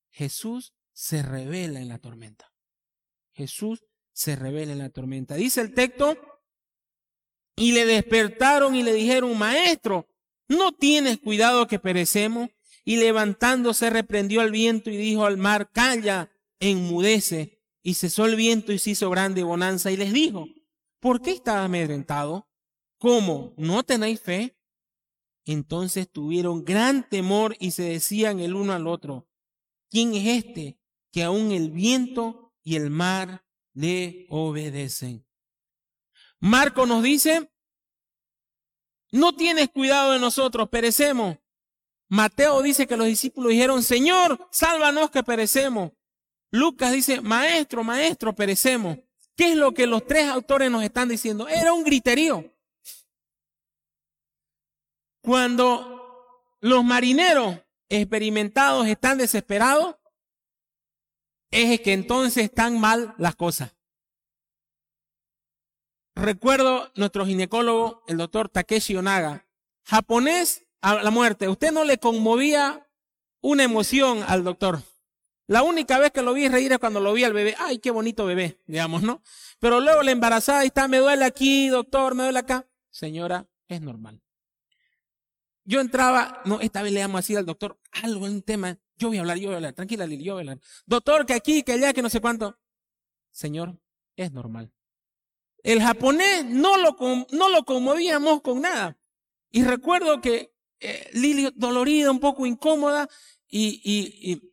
[0.09, 2.55] Jesús se revela en la tormenta.
[3.33, 5.35] Jesús se revela en la tormenta.
[5.35, 6.17] Dice el texto,
[7.61, 10.09] y le despertaron y le dijeron, maestro,
[10.49, 12.49] ¿no tienes cuidado que perecemos?
[12.87, 17.61] Y levantándose reprendió al viento y dijo al mar, calla, enmudece.
[17.83, 20.47] Y cesó el viento y se hizo grande bonanza y les dijo,
[21.01, 22.49] ¿por qué estaba amedrentado?
[22.97, 23.53] ¿Cómo?
[23.59, 24.57] ¿No tenéis fe?
[25.45, 29.29] Entonces tuvieron gran temor y se decían el uno al otro,
[29.91, 30.81] ¿quién es este
[31.13, 33.45] que aún el viento y el mar
[33.75, 35.27] le obedecen?
[36.41, 37.51] Marco nos dice,
[39.13, 41.37] no tienes cuidado de nosotros, perecemos.
[42.09, 45.93] Mateo dice que los discípulos dijeron, Señor, sálvanos que perecemos.
[46.51, 48.99] Lucas dice, Maestro, Maestro, perecemos.
[49.37, 51.47] ¿Qué es lo que los tres autores nos están diciendo?
[51.49, 52.53] Era un griterío.
[55.23, 59.97] Cuando los marineros experimentados están desesperados,
[61.51, 63.75] es que entonces están mal las cosas.
[66.15, 69.47] Recuerdo nuestro ginecólogo, el doctor Takeshi Onaga,
[69.85, 71.49] japonés a la muerte.
[71.49, 72.89] Usted no le conmovía
[73.41, 74.83] una emoción al doctor.
[75.47, 77.57] La única vez que lo vi reír es cuando lo vi al bebé.
[77.59, 79.23] Ay, qué bonito bebé, digamos, ¿no?
[79.59, 82.69] Pero luego la embarazada está, me duele aquí, doctor, me duele acá.
[82.91, 84.23] Señora, es normal.
[85.65, 89.09] Yo entraba, no, esta vez le amo así al doctor, algo en un tema, yo
[89.09, 90.61] voy a hablar, yo voy a hablar, tranquila Lili, yo voy a hablar.
[90.87, 92.59] Doctor, que aquí, que allá, que no sé cuánto.
[93.31, 93.79] Señor,
[94.17, 94.73] es normal.
[95.63, 96.97] El japonés no lo,
[97.31, 98.97] no lo conmovíamos con nada.
[99.51, 103.09] Y recuerdo que eh, Lili dolorida, un poco incómoda,
[103.49, 104.51] y, y, y,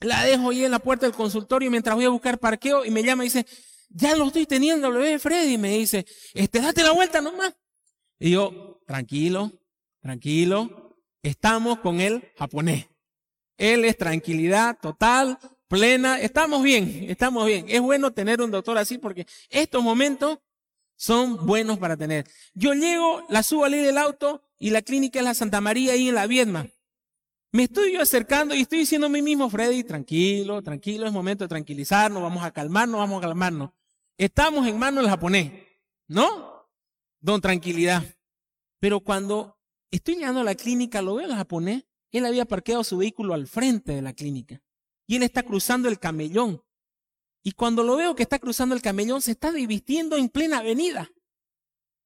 [0.00, 3.02] la dejo ahí en la puerta del consultorio mientras voy a buscar parqueo y me
[3.02, 3.46] llama y dice,
[3.90, 7.54] ya lo estoy teniendo, lo ve Freddy, y me dice, este, date la vuelta nomás.
[8.18, 9.52] Y yo, tranquilo,
[10.00, 12.86] tranquilo, estamos con el japonés.
[13.58, 15.38] Él es tranquilidad total,
[15.70, 17.64] plena, estamos bien, estamos bien.
[17.68, 20.40] Es bueno tener un doctor así porque estos momentos
[20.96, 22.28] son buenos para tener.
[22.54, 25.92] Yo llego, la subo a ley del auto y la clínica es la Santa María
[25.92, 26.66] ahí en la Viedma.
[27.52, 31.44] Me estoy yo acercando y estoy diciendo a mí mismo, Freddy, tranquilo, tranquilo, es momento
[31.44, 33.70] de tranquilizarnos, vamos a calmarnos, vamos a calmarnos.
[34.18, 35.52] Estamos en manos del japonés,
[36.08, 36.68] ¿no?
[37.20, 38.02] Don tranquilidad.
[38.80, 39.56] Pero cuando
[39.92, 43.46] estoy llegando a la clínica, lo veo al japonés, él había parqueado su vehículo al
[43.46, 44.60] frente de la clínica
[45.10, 46.62] y él está cruzando el camellón.
[47.42, 51.10] Y cuando lo veo que está cruzando el camellón, se está divistiendo en plena avenida.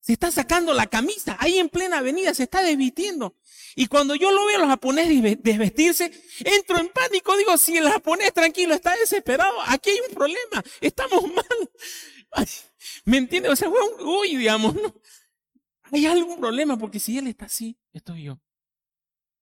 [0.00, 3.36] Se está sacando la camisa, ahí en plena avenida, se está desvistiendo.
[3.76, 6.12] Y cuando yo lo veo a los japoneses desvestirse,
[6.46, 11.24] entro en pánico, digo, si el japonés tranquilo está desesperado, aquí hay un problema, estamos
[11.24, 11.70] mal.
[13.04, 13.52] ¿Me entiendes?
[13.52, 13.68] O sea,
[14.00, 14.94] uy, digamos, ¿no?
[15.92, 18.40] Hay algún problema, porque si él está así, estoy yo.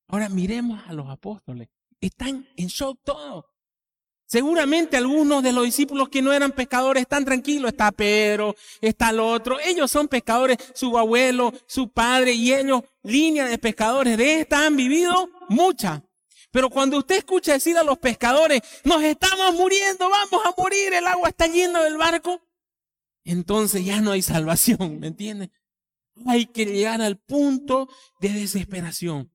[0.08, 1.68] Ahora miremos a los apóstoles.
[2.00, 3.51] Están en shock todos.
[4.32, 7.72] Seguramente algunos de los discípulos que no eran pescadores están tranquilos.
[7.72, 9.60] Está Pedro, está el otro.
[9.60, 14.16] Ellos son pescadores, su abuelo, su padre y ellos, línea de pescadores.
[14.16, 16.00] De esta han vivido muchas.
[16.50, 21.06] Pero cuando usted escucha decir a los pescadores, nos estamos muriendo, vamos a morir, el
[21.06, 22.40] agua está llena del barco,
[23.24, 25.50] entonces ya no hay salvación, ¿me entiende?
[26.26, 27.86] Hay que llegar al punto
[28.18, 29.30] de desesperación.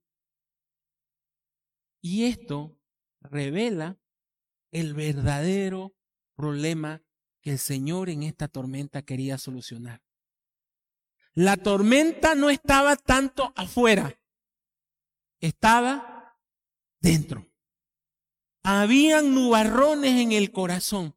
[2.02, 2.80] Y esto
[3.22, 4.00] revela
[4.80, 5.96] el verdadero
[6.36, 7.04] problema
[7.42, 10.02] que el Señor en esta tormenta quería solucionar.
[11.34, 14.20] La tormenta no estaba tanto afuera,
[15.40, 16.38] estaba
[17.00, 17.48] dentro.
[18.64, 21.16] Habían nubarrones en el corazón.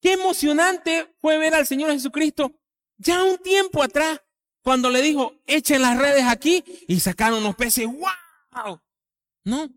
[0.00, 2.58] Qué emocionante fue ver al Señor Jesucristo
[2.96, 4.20] ya un tiempo atrás,
[4.62, 7.86] cuando le dijo, echen las redes aquí y sacaron los peces.
[7.86, 8.80] ¡Wow!
[9.44, 9.68] ¿No?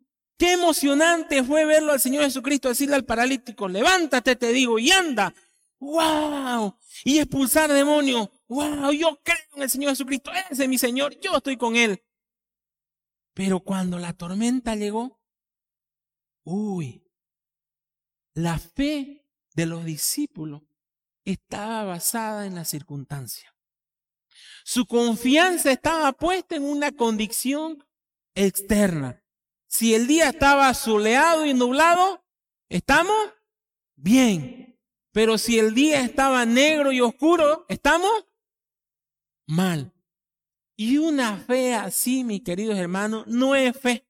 [0.42, 5.36] Qué emocionante fue verlo al Señor Jesucristo decirle al paralítico, levántate, te digo, y anda.
[5.78, 6.80] ¡Wow!
[7.04, 8.28] Y expulsar demonios.
[8.48, 8.92] ¡Wow!
[8.92, 10.32] Yo creo en el Señor Jesucristo.
[10.50, 11.16] Ese es mi Señor.
[11.20, 12.04] Yo estoy con Él.
[13.36, 15.22] Pero cuando la tormenta llegó,
[16.44, 17.08] uy,
[18.34, 19.24] la fe
[19.54, 20.64] de los discípulos
[21.24, 23.56] estaba basada en la circunstancia.
[24.64, 27.86] Su confianza estaba puesta en una condición
[28.34, 29.21] externa.
[29.72, 32.26] Si el día estaba soleado y nublado,
[32.68, 33.16] ¿estamos?
[33.96, 34.78] Bien.
[35.14, 38.12] Pero si el día estaba negro y oscuro, ¿estamos?
[39.48, 39.94] Mal.
[40.76, 44.06] Y una fe así, mis queridos hermanos, no es fe.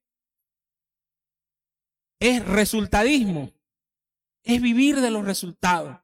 [2.18, 3.52] Es resultadismo.
[4.42, 5.96] Es vivir de los resultados.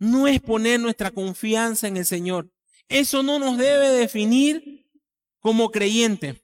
[0.00, 2.52] No es poner nuestra confianza en el Señor.
[2.88, 4.90] Eso no nos debe definir
[5.38, 6.42] como creyentes.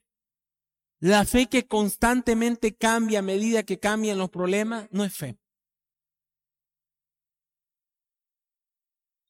[0.99, 5.39] La fe que constantemente cambia a medida que cambian los problemas no es fe.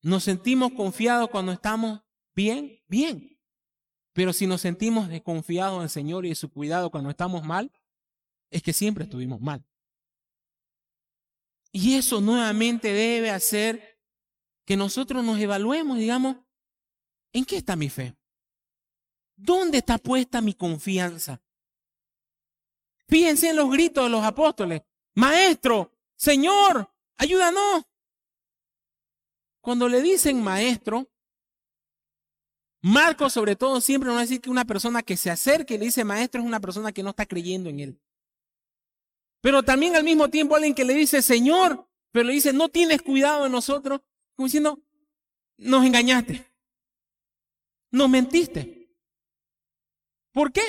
[0.02, 2.02] Nos sentimos confiados cuando estamos
[2.34, 3.40] bien, bien.
[4.14, 7.72] Pero si nos sentimos desconfiados en el Señor y en su cuidado cuando estamos mal,
[8.50, 9.64] es que siempre estuvimos mal.
[11.72, 14.00] Y eso nuevamente debe hacer
[14.66, 16.38] que nosotros nos evaluemos, digamos,
[17.32, 18.16] ¿en qué está mi fe?
[19.36, 21.44] ¿Dónde está puesta mi confianza?
[23.10, 24.84] Fíjense en los gritos de los apóstoles.
[25.16, 27.84] Maestro, Señor, ayúdanos.
[29.62, 31.10] Cuando le dicen maestro,
[32.82, 35.78] Marcos sobre todo siempre nos va a decir que una persona que se acerque y
[35.80, 38.02] le dice maestro es una persona que no está creyendo en él.
[39.42, 43.02] Pero también al mismo tiempo alguien que le dice Señor, pero le dice no tienes
[43.02, 44.02] cuidado de nosotros,
[44.36, 44.80] como diciendo,
[45.58, 46.46] nos engañaste,
[47.92, 48.96] nos mentiste.
[50.32, 50.62] ¿Por qué?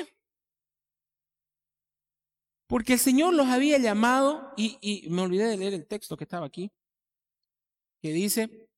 [2.70, 6.46] Porque el Señor los había llamado, y, me olvidé de leer el texto que estaba
[6.46, 6.70] aquí,
[8.00, 8.68] que dice,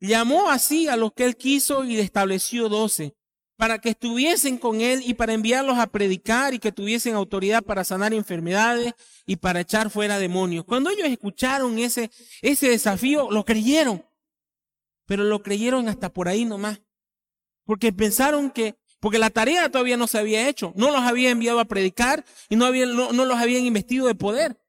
[0.00, 3.14] llamó así a los que él quiso y estableció doce,
[3.56, 7.84] para que estuviesen con él y para enviarlos a predicar y que tuviesen autoridad para
[7.84, 8.92] sanar enfermedades
[9.24, 10.64] y para echar fuera demonios.
[10.64, 12.10] Cuando ellos escucharon ese,
[12.42, 14.04] ese desafío, lo creyeron,
[15.06, 16.80] pero lo creyeron hasta por ahí nomás,
[17.64, 20.72] porque pensaron que porque la tarea todavía no se había hecho.
[20.74, 24.60] No los había enviado a predicar y no, los habían investido de poder.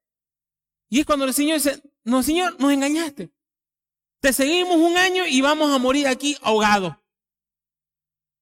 [0.90, 3.32] Y es cuando el Señor dice, no, Señor, nos engañaste.
[4.20, 6.96] Te seguimos un año y vamos a morir aquí ahogados.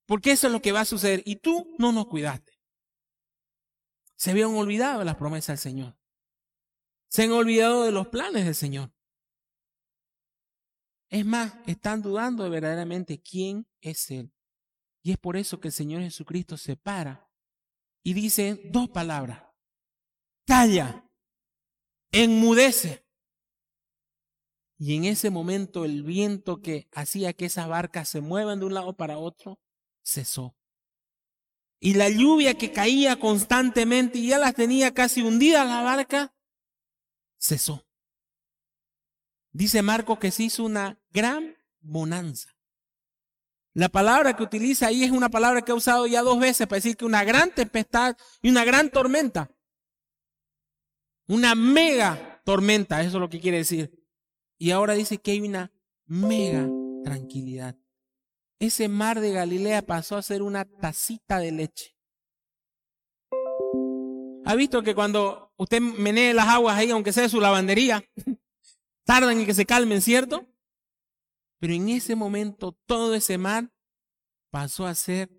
[0.05, 1.21] Porque eso es lo que va a suceder.
[1.25, 2.53] Y tú no nos cuidaste.
[4.15, 5.97] Se habían olvidado de las promesas del Señor.
[7.09, 8.91] Se han olvidado de los planes del Señor.
[11.09, 14.33] Es más, están dudando de verdaderamente quién es Él.
[15.03, 17.29] Y es por eso que el Señor Jesucristo se para
[18.03, 19.43] y dice dos palabras.
[20.45, 21.09] Calla,
[22.11, 23.05] enmudece.
[24.79, 28.73] Y en ese momento el viento que hacía que esas barcas se muevan de un
[28.73, 29.59] lado para otro
[30.03, 30.55] cesó.
[31.79, 36.35] Y la lluvia que caía constantemente y ya las tenía casi hundidas la barca,
[37.37, 37.87] cesó.
[39.51, 42.56] Dice Marco que se hizo una gran bonanza.
[43.77, 46.77] La palabra que utiliza ahí es una palabra que ha usado ya dos veces para
[46.77, 49.51] decir que una gran tempestad y una gran tormenta.
[51.27, 53.93] Una mega tormenta, eso es lo que quiere decir.
[54.57, 55.71] Y ahora dice que hay una
[56.07, 56.67] mega
[57.03, 57.75] tranquilidad.
[58.57, 61.95] Ese mar de Galilea pasó a ser una tacita de leche.
[64.43, 68.03] ¿Ha visto que cuando usted menee las aguas ahí, aunque sea de su lavandería,
[69.05, 70.47] tardan en que se calmen, ¿cierto?
[71.59, 73.73] Pero en ese momento todo ese mar
[74.49, 75.29] pasó a ser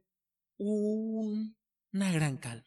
[0.56, 2.66] una gran calma.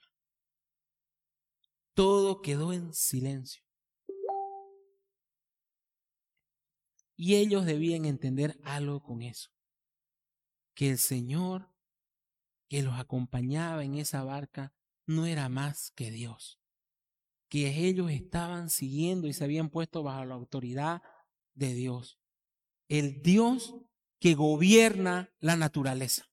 [1.94, 3.64] Todo quedó en silencio.
[7.16, 9.52] Y ellos debían entender algo con eso.
[10.74, 11.70] Que el Señor
[12.72, 14.74] que los acompañaba en esa barca
[15.06, 16.58] no era más que Dios.
[17.50, 21.02] Que ellos estaban siguiendo y se habían puesto bajo la autoridad
[21.54, 22.21] de Dios.
[22.92, 23.74] El Dios
[24.20, 26.30] que gobierna la naturaleza.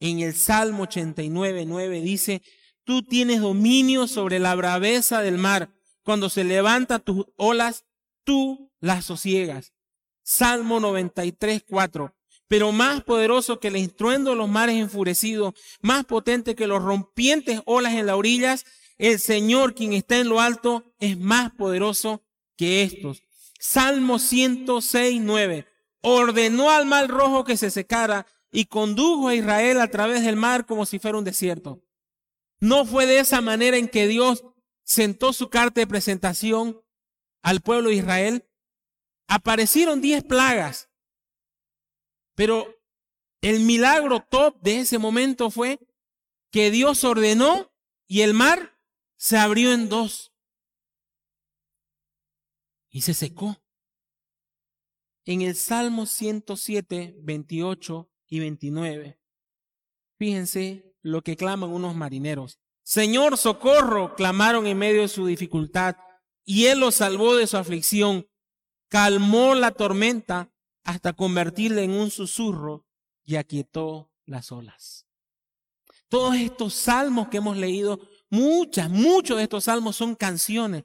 [0.00, 2.42] En el Salmo 89, 9 dice,
[2.82, 5.72] tú tienes dominio sobre la braveza del mar.
[6.02, 7.84] Cuando se levanta tus olas,
[8.24, 9.74] tú las sosiegas.
[10.24, 12.12] Salmo 93, 4.
[12.48, 17.62] Pero más poderoso que el estruendo de los mares enfurecidos, más potente que los rompientes
[17.64, 18.64] olas en las orillas,
[18.96, 22.24] el Señor, quien está en lo alto, es más poderoso
[22.56, 23.22] que estos.
[23.58, 25.66] Salmo 106, 9.
[26.00, 30.64] Ordenó al mar rojo que se secara y condujo a Israel a través del mar
[30.64, 31.82] como si fuera un desierto.
[32.60, 34.44] No fue de esa manera en que Dios
[34.84, 36.80] sentó su carta de presentación
[37.42, 38.48] al pueblo de Israel.
[39.26, 40.88] Aparecieron diez plagas,
[42.34, 42.74] pero
[43.42, 45.78] el milagro top de ese momento fue
[46.50, 47.70] que Dios ordenó
[48.06, 48.78] y el mar
[49.16, 50.32] se abrió en dos
[52.90, 53.62] y se secó.
[55.24, 59.20] En el Salmo 107, 28 y 29.
[60.18, 62.58] Fíjense lo que claman unos marineros.
[62.82, 65.96] Señor, socorro, clamaron en medio de su dificultad,
[66.44, 68.26] y Él los salvó de su aflicción.
[68.88, 70.50] Calmó la tormenta
[70.82, 72.86] hasta convertirla en un susurro
[73.22, 75.06] y aquietó las olas.
[76.08, 80.84] Todos estos salmos que hemos leído, muchas, muchos de estos salmos son canciones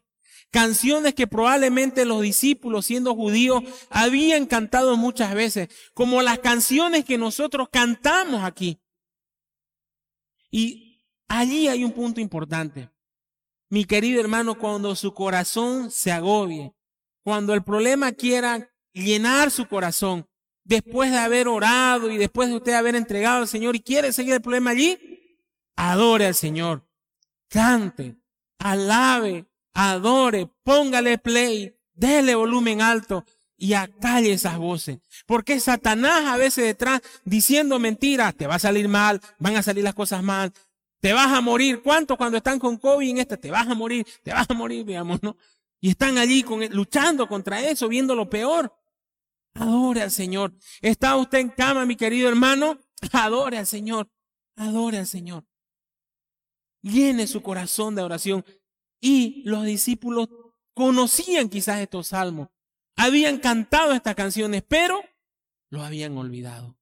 [0.51, 7.17] Canciones que probablemente los discípulos, siendo judíos, habían cantado muchas veces, como las canciones que
[7.17, 8.79] nosotros cantamos aquí.
[10.51, 12.89] Y allí hay un punto importante.
[13.69, 16.75] Mi querido hermano, cuando su corazón se agobie,
[17.23, 20.27] cuando el problema quiera llenar su corazón,
[20.63, 24.33] después de haber orado y después de usted haber entregado al Señor y quiere seguir
[24.33, 24.97] el problema allí,
[25.75, 26.87] adore al Señor,
[27.49, 28.15] cante,
[28.59, 33.25] alabe, adore, póngale play, déle volumen alto
[33.57, 34.99] y acalle esas voces.
[35.25, 39.83] Porque Satanás a veces detrás diciendo mentiras, te va a salir mal, van a salir
[39.83, 40.51] las cosas mal,
[40.99, 41.81] te vas a morir.
[41.81, 43.37] ¿Cuántos cuando están con COVID en esta?
[43.37, 45.37] Te vas a morir, te vas a morir, digamos, ¿no?
[45.79, 48.73] Y están allí con, luchando contra eso, viendo lo peor.
[49.53, 50.53] Adore al Señor.
[50.81, 52.79] ¿Está usted en cama, mi querido hermano?
[53.11, 54.09] Adore al Señor.
[54.55, 55.45] Adore al Señor.
[56.81, 58.45] Llene su corazón de oración.
[59.05, 60.29] Y los discípulos
[60.73, 62.47] conocían quizás estos salmos,
[62.95, 65.01] habían cantado estas canciones, pero
[65.69, 66.77] lo habían olvidado.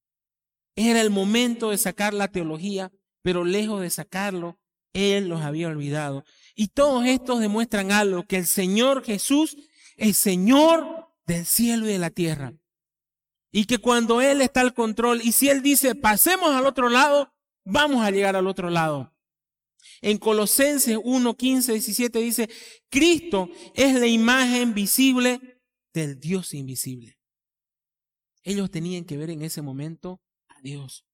[0.76, 2.92] Era el momento de sacar la teología,
[3.24, 4.60] pero lejos de sacarlo,
[4.94, 6.24] Él los había olvidado.
[6.54, 9.58] Y todos estos demuestran algo, que el Señor Jesús
[9.98, 12.54] es Señor del cielo y de la tierra.
[13.52, 17.34] Y que cuando Él está al control, y si Él dice, pasemos al otro lado,
[17.66, 19.12] vamos a llegar al otro lado.
[20.02, 22.50] En Colosenses 1, 15, 17 dice,
[22.90, 25.62] Cristo es la imagen visible
[25.94, 27.18] del Dios invisible.
[28.44, 31.06] Ellos tenían que ver en ese momento a Dios.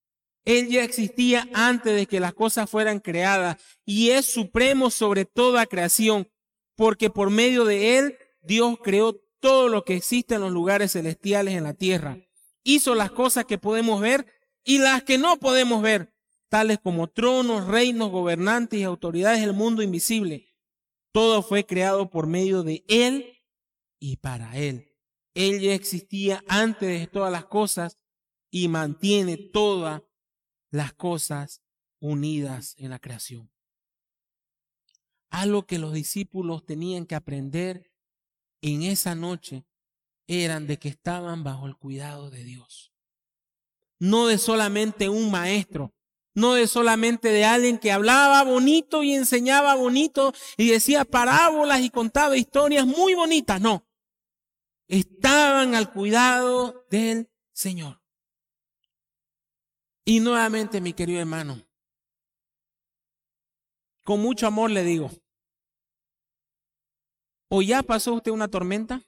[0.46, 5.66] Él ya existía antes de que las cosas fueran creadas y es supremo sobre toda
[5.66, 6.30] creación,
[6.76, 11.56] porque por medio de Él Dios creó todo lo que existe en los lugares celestiales
[11.56, 12.18] en la tierra.
[12.64, 14.26] Hizo las cosas que podemos ver
[14.64, 16.14] y las que no podemos ver
[16.50, 20.54] tales como tronos, reinos, gobernantes y autoridades del mundo invisible.
[21.12, 23.44] Todo fue creado por medio de Él
[24.00, 24.96] y para Él.
[25.34, 27.98] Él ya existía antes de todas las cosas
[28.50, 30.02] y mantiene todas
[30.72, 31.62] las cosas
[32.00, 33.52] unidas en la creación.
[35.30, 37.92] Algo que los discípulos tenían que aprender
[38.62, 39.66] en esa noche
[40.28, 42.94] eran de que estaban bajo el cuidado de Dios.
[44.00, 45.94] No de solamente un maestro,
[46.38, 51.90] no es solamente de alguien que hablaba bonito y enseñaba bonito y decía parábolas y
[51.90, 53.88] contaba historias muy bonitas, no.
[54.88, 58.00] Estaban al cuidado del Señor.
[60.06, 61.68] Y nuevamente, mi querido hermano,
[64.04, 65.10] con mucho amor le digo,
[67.50, 69.02] o ya pasó usted una tormenta,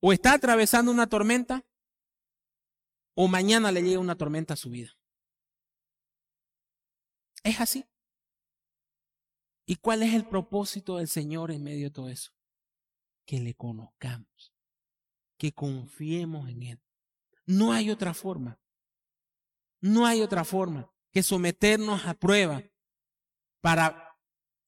[0.00, 1.64] o está atravesando una tormenta
[3.16, 4.95] o mañana le llega una tormenta a su vida.
[7.46, 7.86] Es así.
[9.66, 12.32] ¿Y cuál es el propósito del Señor en medio de todo eso?
[13.24, 14.52] Que le conozcamos,
[15.38, 16.82] que confiemos en Él.
[17.44, 18.58] No hay otra forma.
[19.80, 22.64] No hay otra forma que someternos a prueba
[23.60, 24.18] para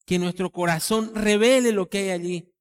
[0.07, 2.55] que nuestro corazón revele lo que hay allí,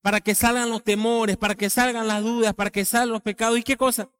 [0.00, 3.58] para que salgan los temores, para que salgan las dudas, para que salgan los pecados
[3.58, 4.10] y qué cosa.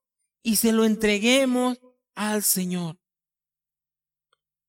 [0.43, 1.81] Y se lo entreguemos
[2.15, 2.99] al Señor.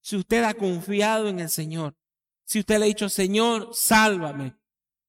[0.09, 1.95] Si usted ha confiado en el Señor,
[2.43, 4.57] si usted le ha dicho, Señor, sálvame,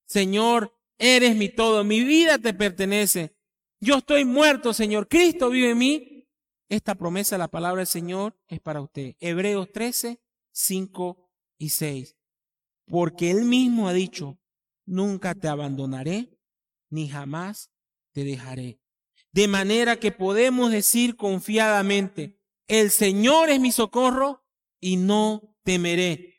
[0.04, 3.34] Señor, eres mi todo, mi vida te pertenece,
[3.80, 6.28] yo estoy muerto, Señor, Cristo vive en mí,
[6.68, 9.16] esta promesa la palabra del Señor es para usted.
[9.20, 10.20] Hebreos 13,
[10.52, 12.18] 5 y 6.
[12.84, 14.38] Porque Él mismo ha dicho,
[14.84, 16.38] nunca te abandonaré,
[16.90, 17.70] ni jamás
[18.12, 18.82] te dejaré.
[19.32, 22.38] De manera que podemos decir confiadamente,
[22.68, 24.44] el Señor es mi socorro
[24.80, 26.38] y no temeré.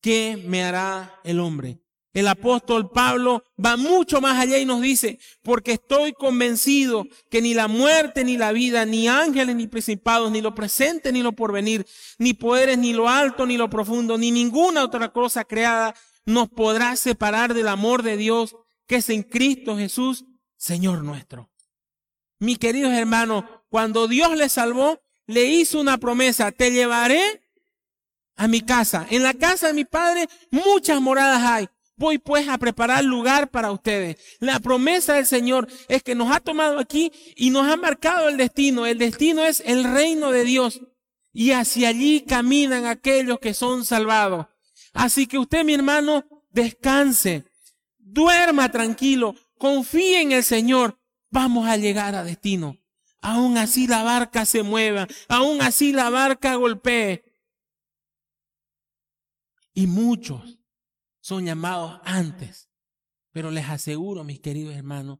[0.00, 1.80] ¿Qué me hará el hombre?
[2.14, 7.54] El apóstol Pablo va mucho más allá y nos dice, porque estoy convencido que ni
[7.54, 11.84] la muerte ni la vida, ni ángeles ni principados, ni lo presente ni lo porvenir,
[12.18, 15.94] ni poderes ni lo alto ni lo profundo, ni ninguna otra cosa creada
[16.24, 18.54] nos podrá separar del amor de Dios
[18.86, 20.24] que es en Cristo Jesús,
[20.56, 21.50] Señor nuestro.
[22.38, 27.43] Mi queridos hermanos, cuando Dios le salvó, le hizo una promesa, te llevaré
[28.36, 29.06] a mi casa.
[29.10, 31.68] En la casa de mi padre muchas moradas hay.
[31.96, 34.16] Voy pues a preparar lugar para ustedes.
[34.40, 38.36] La promesa del Señor es que nos ha tomado aquí y nos ha marcado el
[38.36, 38.84] destino.
[38.84, 40.80] El destino es el reino de Dios.
[41.32, 44.46] Y hacia allí caminan aquellos que son salvados.
[44.92, 47.44] Así que usted, mi hermano, descanse.
[47.98, 49.34] Duerma tranquilo.
[49.58, 50.98] Confíe en el Señor.
[51.30, 52.76] Vamos a llegar a destino.
[53.20, 55.06] Aún así la barca se mueva.
[55.28, 57.24] Aún así la barca golpee.
[59.74, 60.58] Y muchos
[61.20, 62.70] son llamados antes.
[63.32, 65.18] Pero les aseguro, mis queridos hermanos,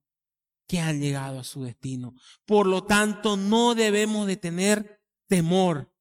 [0.66, 2.14] que han llegado a su destino.
[2.46, 5.92] Por lo tanto, no debemos de tener temor.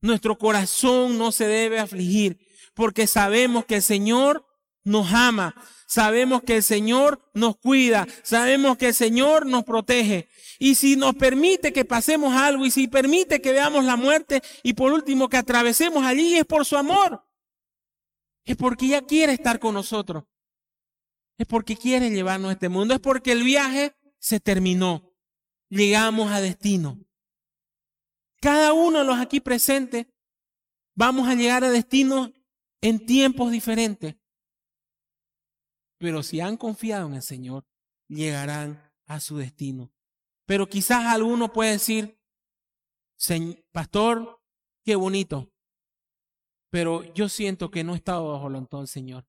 [0.00, 2.38] Nuestro corazón no se debe afligir
[2.74, 4.46] porque sabemos que el Señor
[4.84, 5.54] nos ama,
[5.86, 10.28] sabemos que el Señor nos cuida, sabemos que el Señor nos protege.
[10.58, 14.72] Y si nos permite que pasemos algo y si permite que veamos la muerte y
[14.72, 17.22] por último que atravesemos allí es por su amor.
[18.44, 20.24] Es porque ya quiere estar con nosotros.
[21.38, 22.94] Es porque quiere llevarnos a este mundo.
[22.94, 25.14] Es porque el viaje se terminó.
[25.68, 26.98] Llegamos a destino.
[28.40, 30.06] Cada uno de los aquí presentes
[30.94, 32.32] vamos a llegar a destino
[32.80, 34.16] en tiempos diferentes.
[35.98, 37.66] Pero si han confiado en el Señor,
[38.08, 39.92] llegarán a su destino.
[40.46, 42.18] Pero quizás alguno puede decir,
[43.72, 44.42] pastor,
[44.84, 45.52] qué bonito
[46.70, 49.26] pero yo siento que no he estado bajo el del Señor.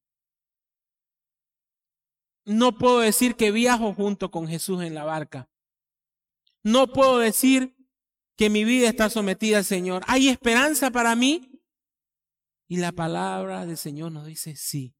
[2.45, 5.49] No puedo decir que viajo junto con Jesús en la barca.
[6.63, 7.75] No puedo decir
[8.35, 10.03] que mi vida está sometida al Señor.
[10.07, 11.61] ¿Hay esperanza para mí?
[12.67, 14.95] Y la palabra del Señor nos dice, sí.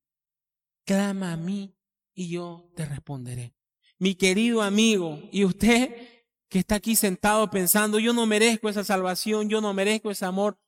[0.86, 1.76] Clama a mí
[2.14, 3.56] y yo te responderé.
[3.98, 9.48] Mi querido amigo, y usted que está aquí sentado pensando, yo no merezco esa salvación,
[9.48, 10.60] yo no merezco ese amor,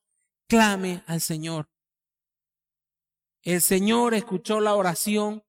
[0.53, 1.67] clame al Señor.
[3.41, 5.43] El Señor escuchó la oración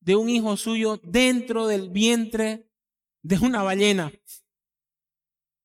[0.00, 2.68] de un hijo suyo dentro del vientre
[3.22, 4.10] de una ballena.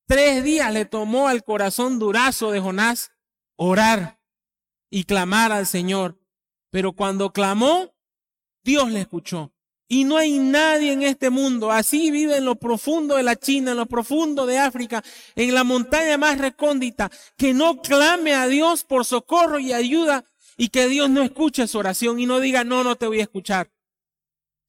[0.05, 3.11] Tres días le tomó al corazón durazo de Jonás
[3.55, 4.21] orar
[4.91, 6.19] y clamar al Señor.
[6.69, 7.95] Pero cuando clamó,
[8.63, 9.55] Dios le escuchó.
[9.87, 13.71] Y no hay nadie en este mundo, así vive en lo profundo de la China,
[13.71, 15.03] en lo profundo de África,
[15.35, 20.23] en la montaña más recóndita, que no clame a Dios por socorro y ayuda
[20.57, 23.23] y que Dios no escuche su oración y no diga, no, no te voy a
[23.23, 23.71] escuchar.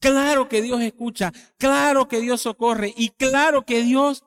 [0.00, 4.24] Claro que Dios escucha, claro que Dios socorre y claro que Dios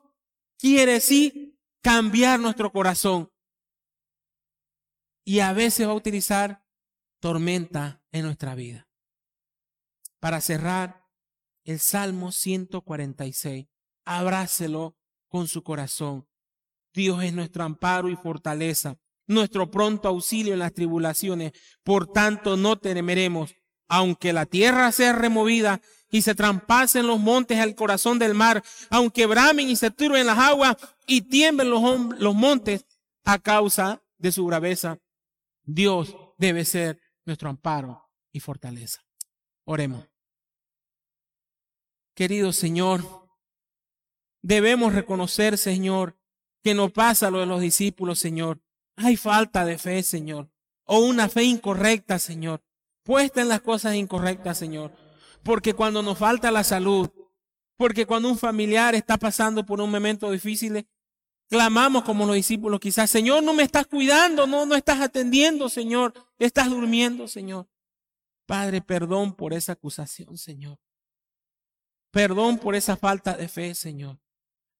[0.58, 3.30] quiere sí cambiar nuestro corazón.
[5.24, 6.64] Y a veces va a utilizar
[7.20, 8.87] tormenta en nuestra vida.
[10.20, 11.04] Para cerrar,
[11.64, 13.66] el Salmo 146.
[14.04, 14.96] Abrácelo
[15.28, 16.26] con su corazón.
[16.92, 18.96] Dios es nuestro amparo y fortaleza,
[19.26, 21.52] nuestro pronto auxilio en las tribulaciones.
[21.84, 23.54] Por tanto, no temeremos,
[23.86, 29.26] aunque la tierra sea removida y se trampasen los montes al corazón del mar, aunque
[29.26, 31.82] bramen y se turben las aguas y tiemblen los,
[32.18, 32.86] los montes
[33.24, 34.98] a causa de su graveza.
[35.62, 39.02] Dios debe ser nuestro amparo y fortaleza.
[39.64, 40.07] Oremos.
[42.18, 43.04] Querido Señor,
[44.42, 46.18] debemos reconocer, Señor,
[46.64, 48.60] que no pasa lo de los discípulos, Señor.
[48.96, 50.50] Hay falta de fe, Señor,
[50.82, 52.60] o una fe incorrecta, Señor,
[53.04, 54.90] puesta en las cosas incorrectas, Señor.
[55.44, 57.08] Porque cuando nos falta la salud,
[57.76, 60.88] porque cuando un familiar está pasando por un momento difícil,
[61.48, 66.14] clamamos como los discípulos quizás, Señor, no me estás cuidando, no, no estás atendiendo, Señor,
[66.36, 67.68] estás durmiendo, Señor.
[68.44, 70.80] Padre, perdón por esa acusación, Señor.
[72.10, 74.18] Perdón por esa falta de fe, Señor.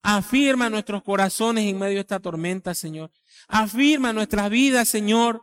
[0.03, 3.11] Afirma nuestros corazones en medio de esta tormenta, Señor.
[3.49, 5.43] Afirma nuestras vidas, Señor.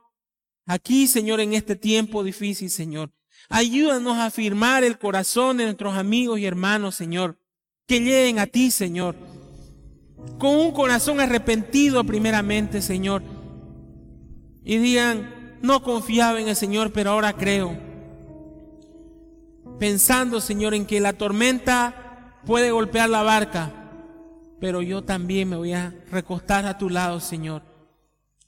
[0.65, 3.11] Aquí, Señor, en este tiempo difícil, Señor.
[3.49, 7.37] Ayúdanos a afirmar el corazón de nuestros amigos y hermanos, Señor.
[7.85, 9.15] Que lleguen a ti, Señor.
[10.39, 13.21] Con un corazón arrepentido primeramente, Señor.
[14.63, 17.94] Y digan, no confiaba en el Señor, pero ahora creo.
[19.79, 23.85] Pensando, Señor, en que la tormenta puede golpear la barca
[24.59, 27.61] pero yo también me voy a recostar a tu lado, Señor,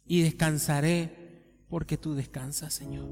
[0.05, 3.07] y descansaré porque tú descansas, Señor.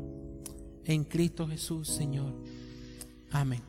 [0.85, 2.33] En Cristo Jesús, Señor.
[3.31, 3.61] Amén.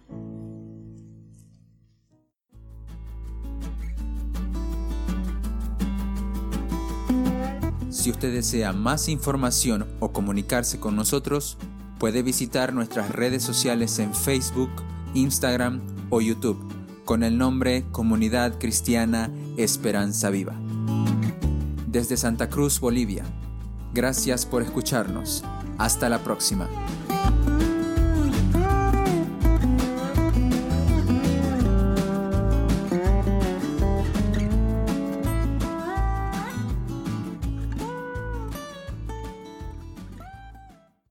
[7.90, 11.58] Si usted desea más información o comunicarse con nosotros,
[11.98, 14.70] puede visitar nuestras redes sociales en Facebook,
[15.14, 15.80] Instagram
[16.10, 16.76] o YouTube
[17.06, 20.54] con el nombre Comunidad Cristiana Esperanza Viva.
[21.86, 23.24] Desde Santa Cruz, Bolivia.
[23.94, 25.44] Gracias por escucharnos.
[25.78, 26.68] Hasta la próxima.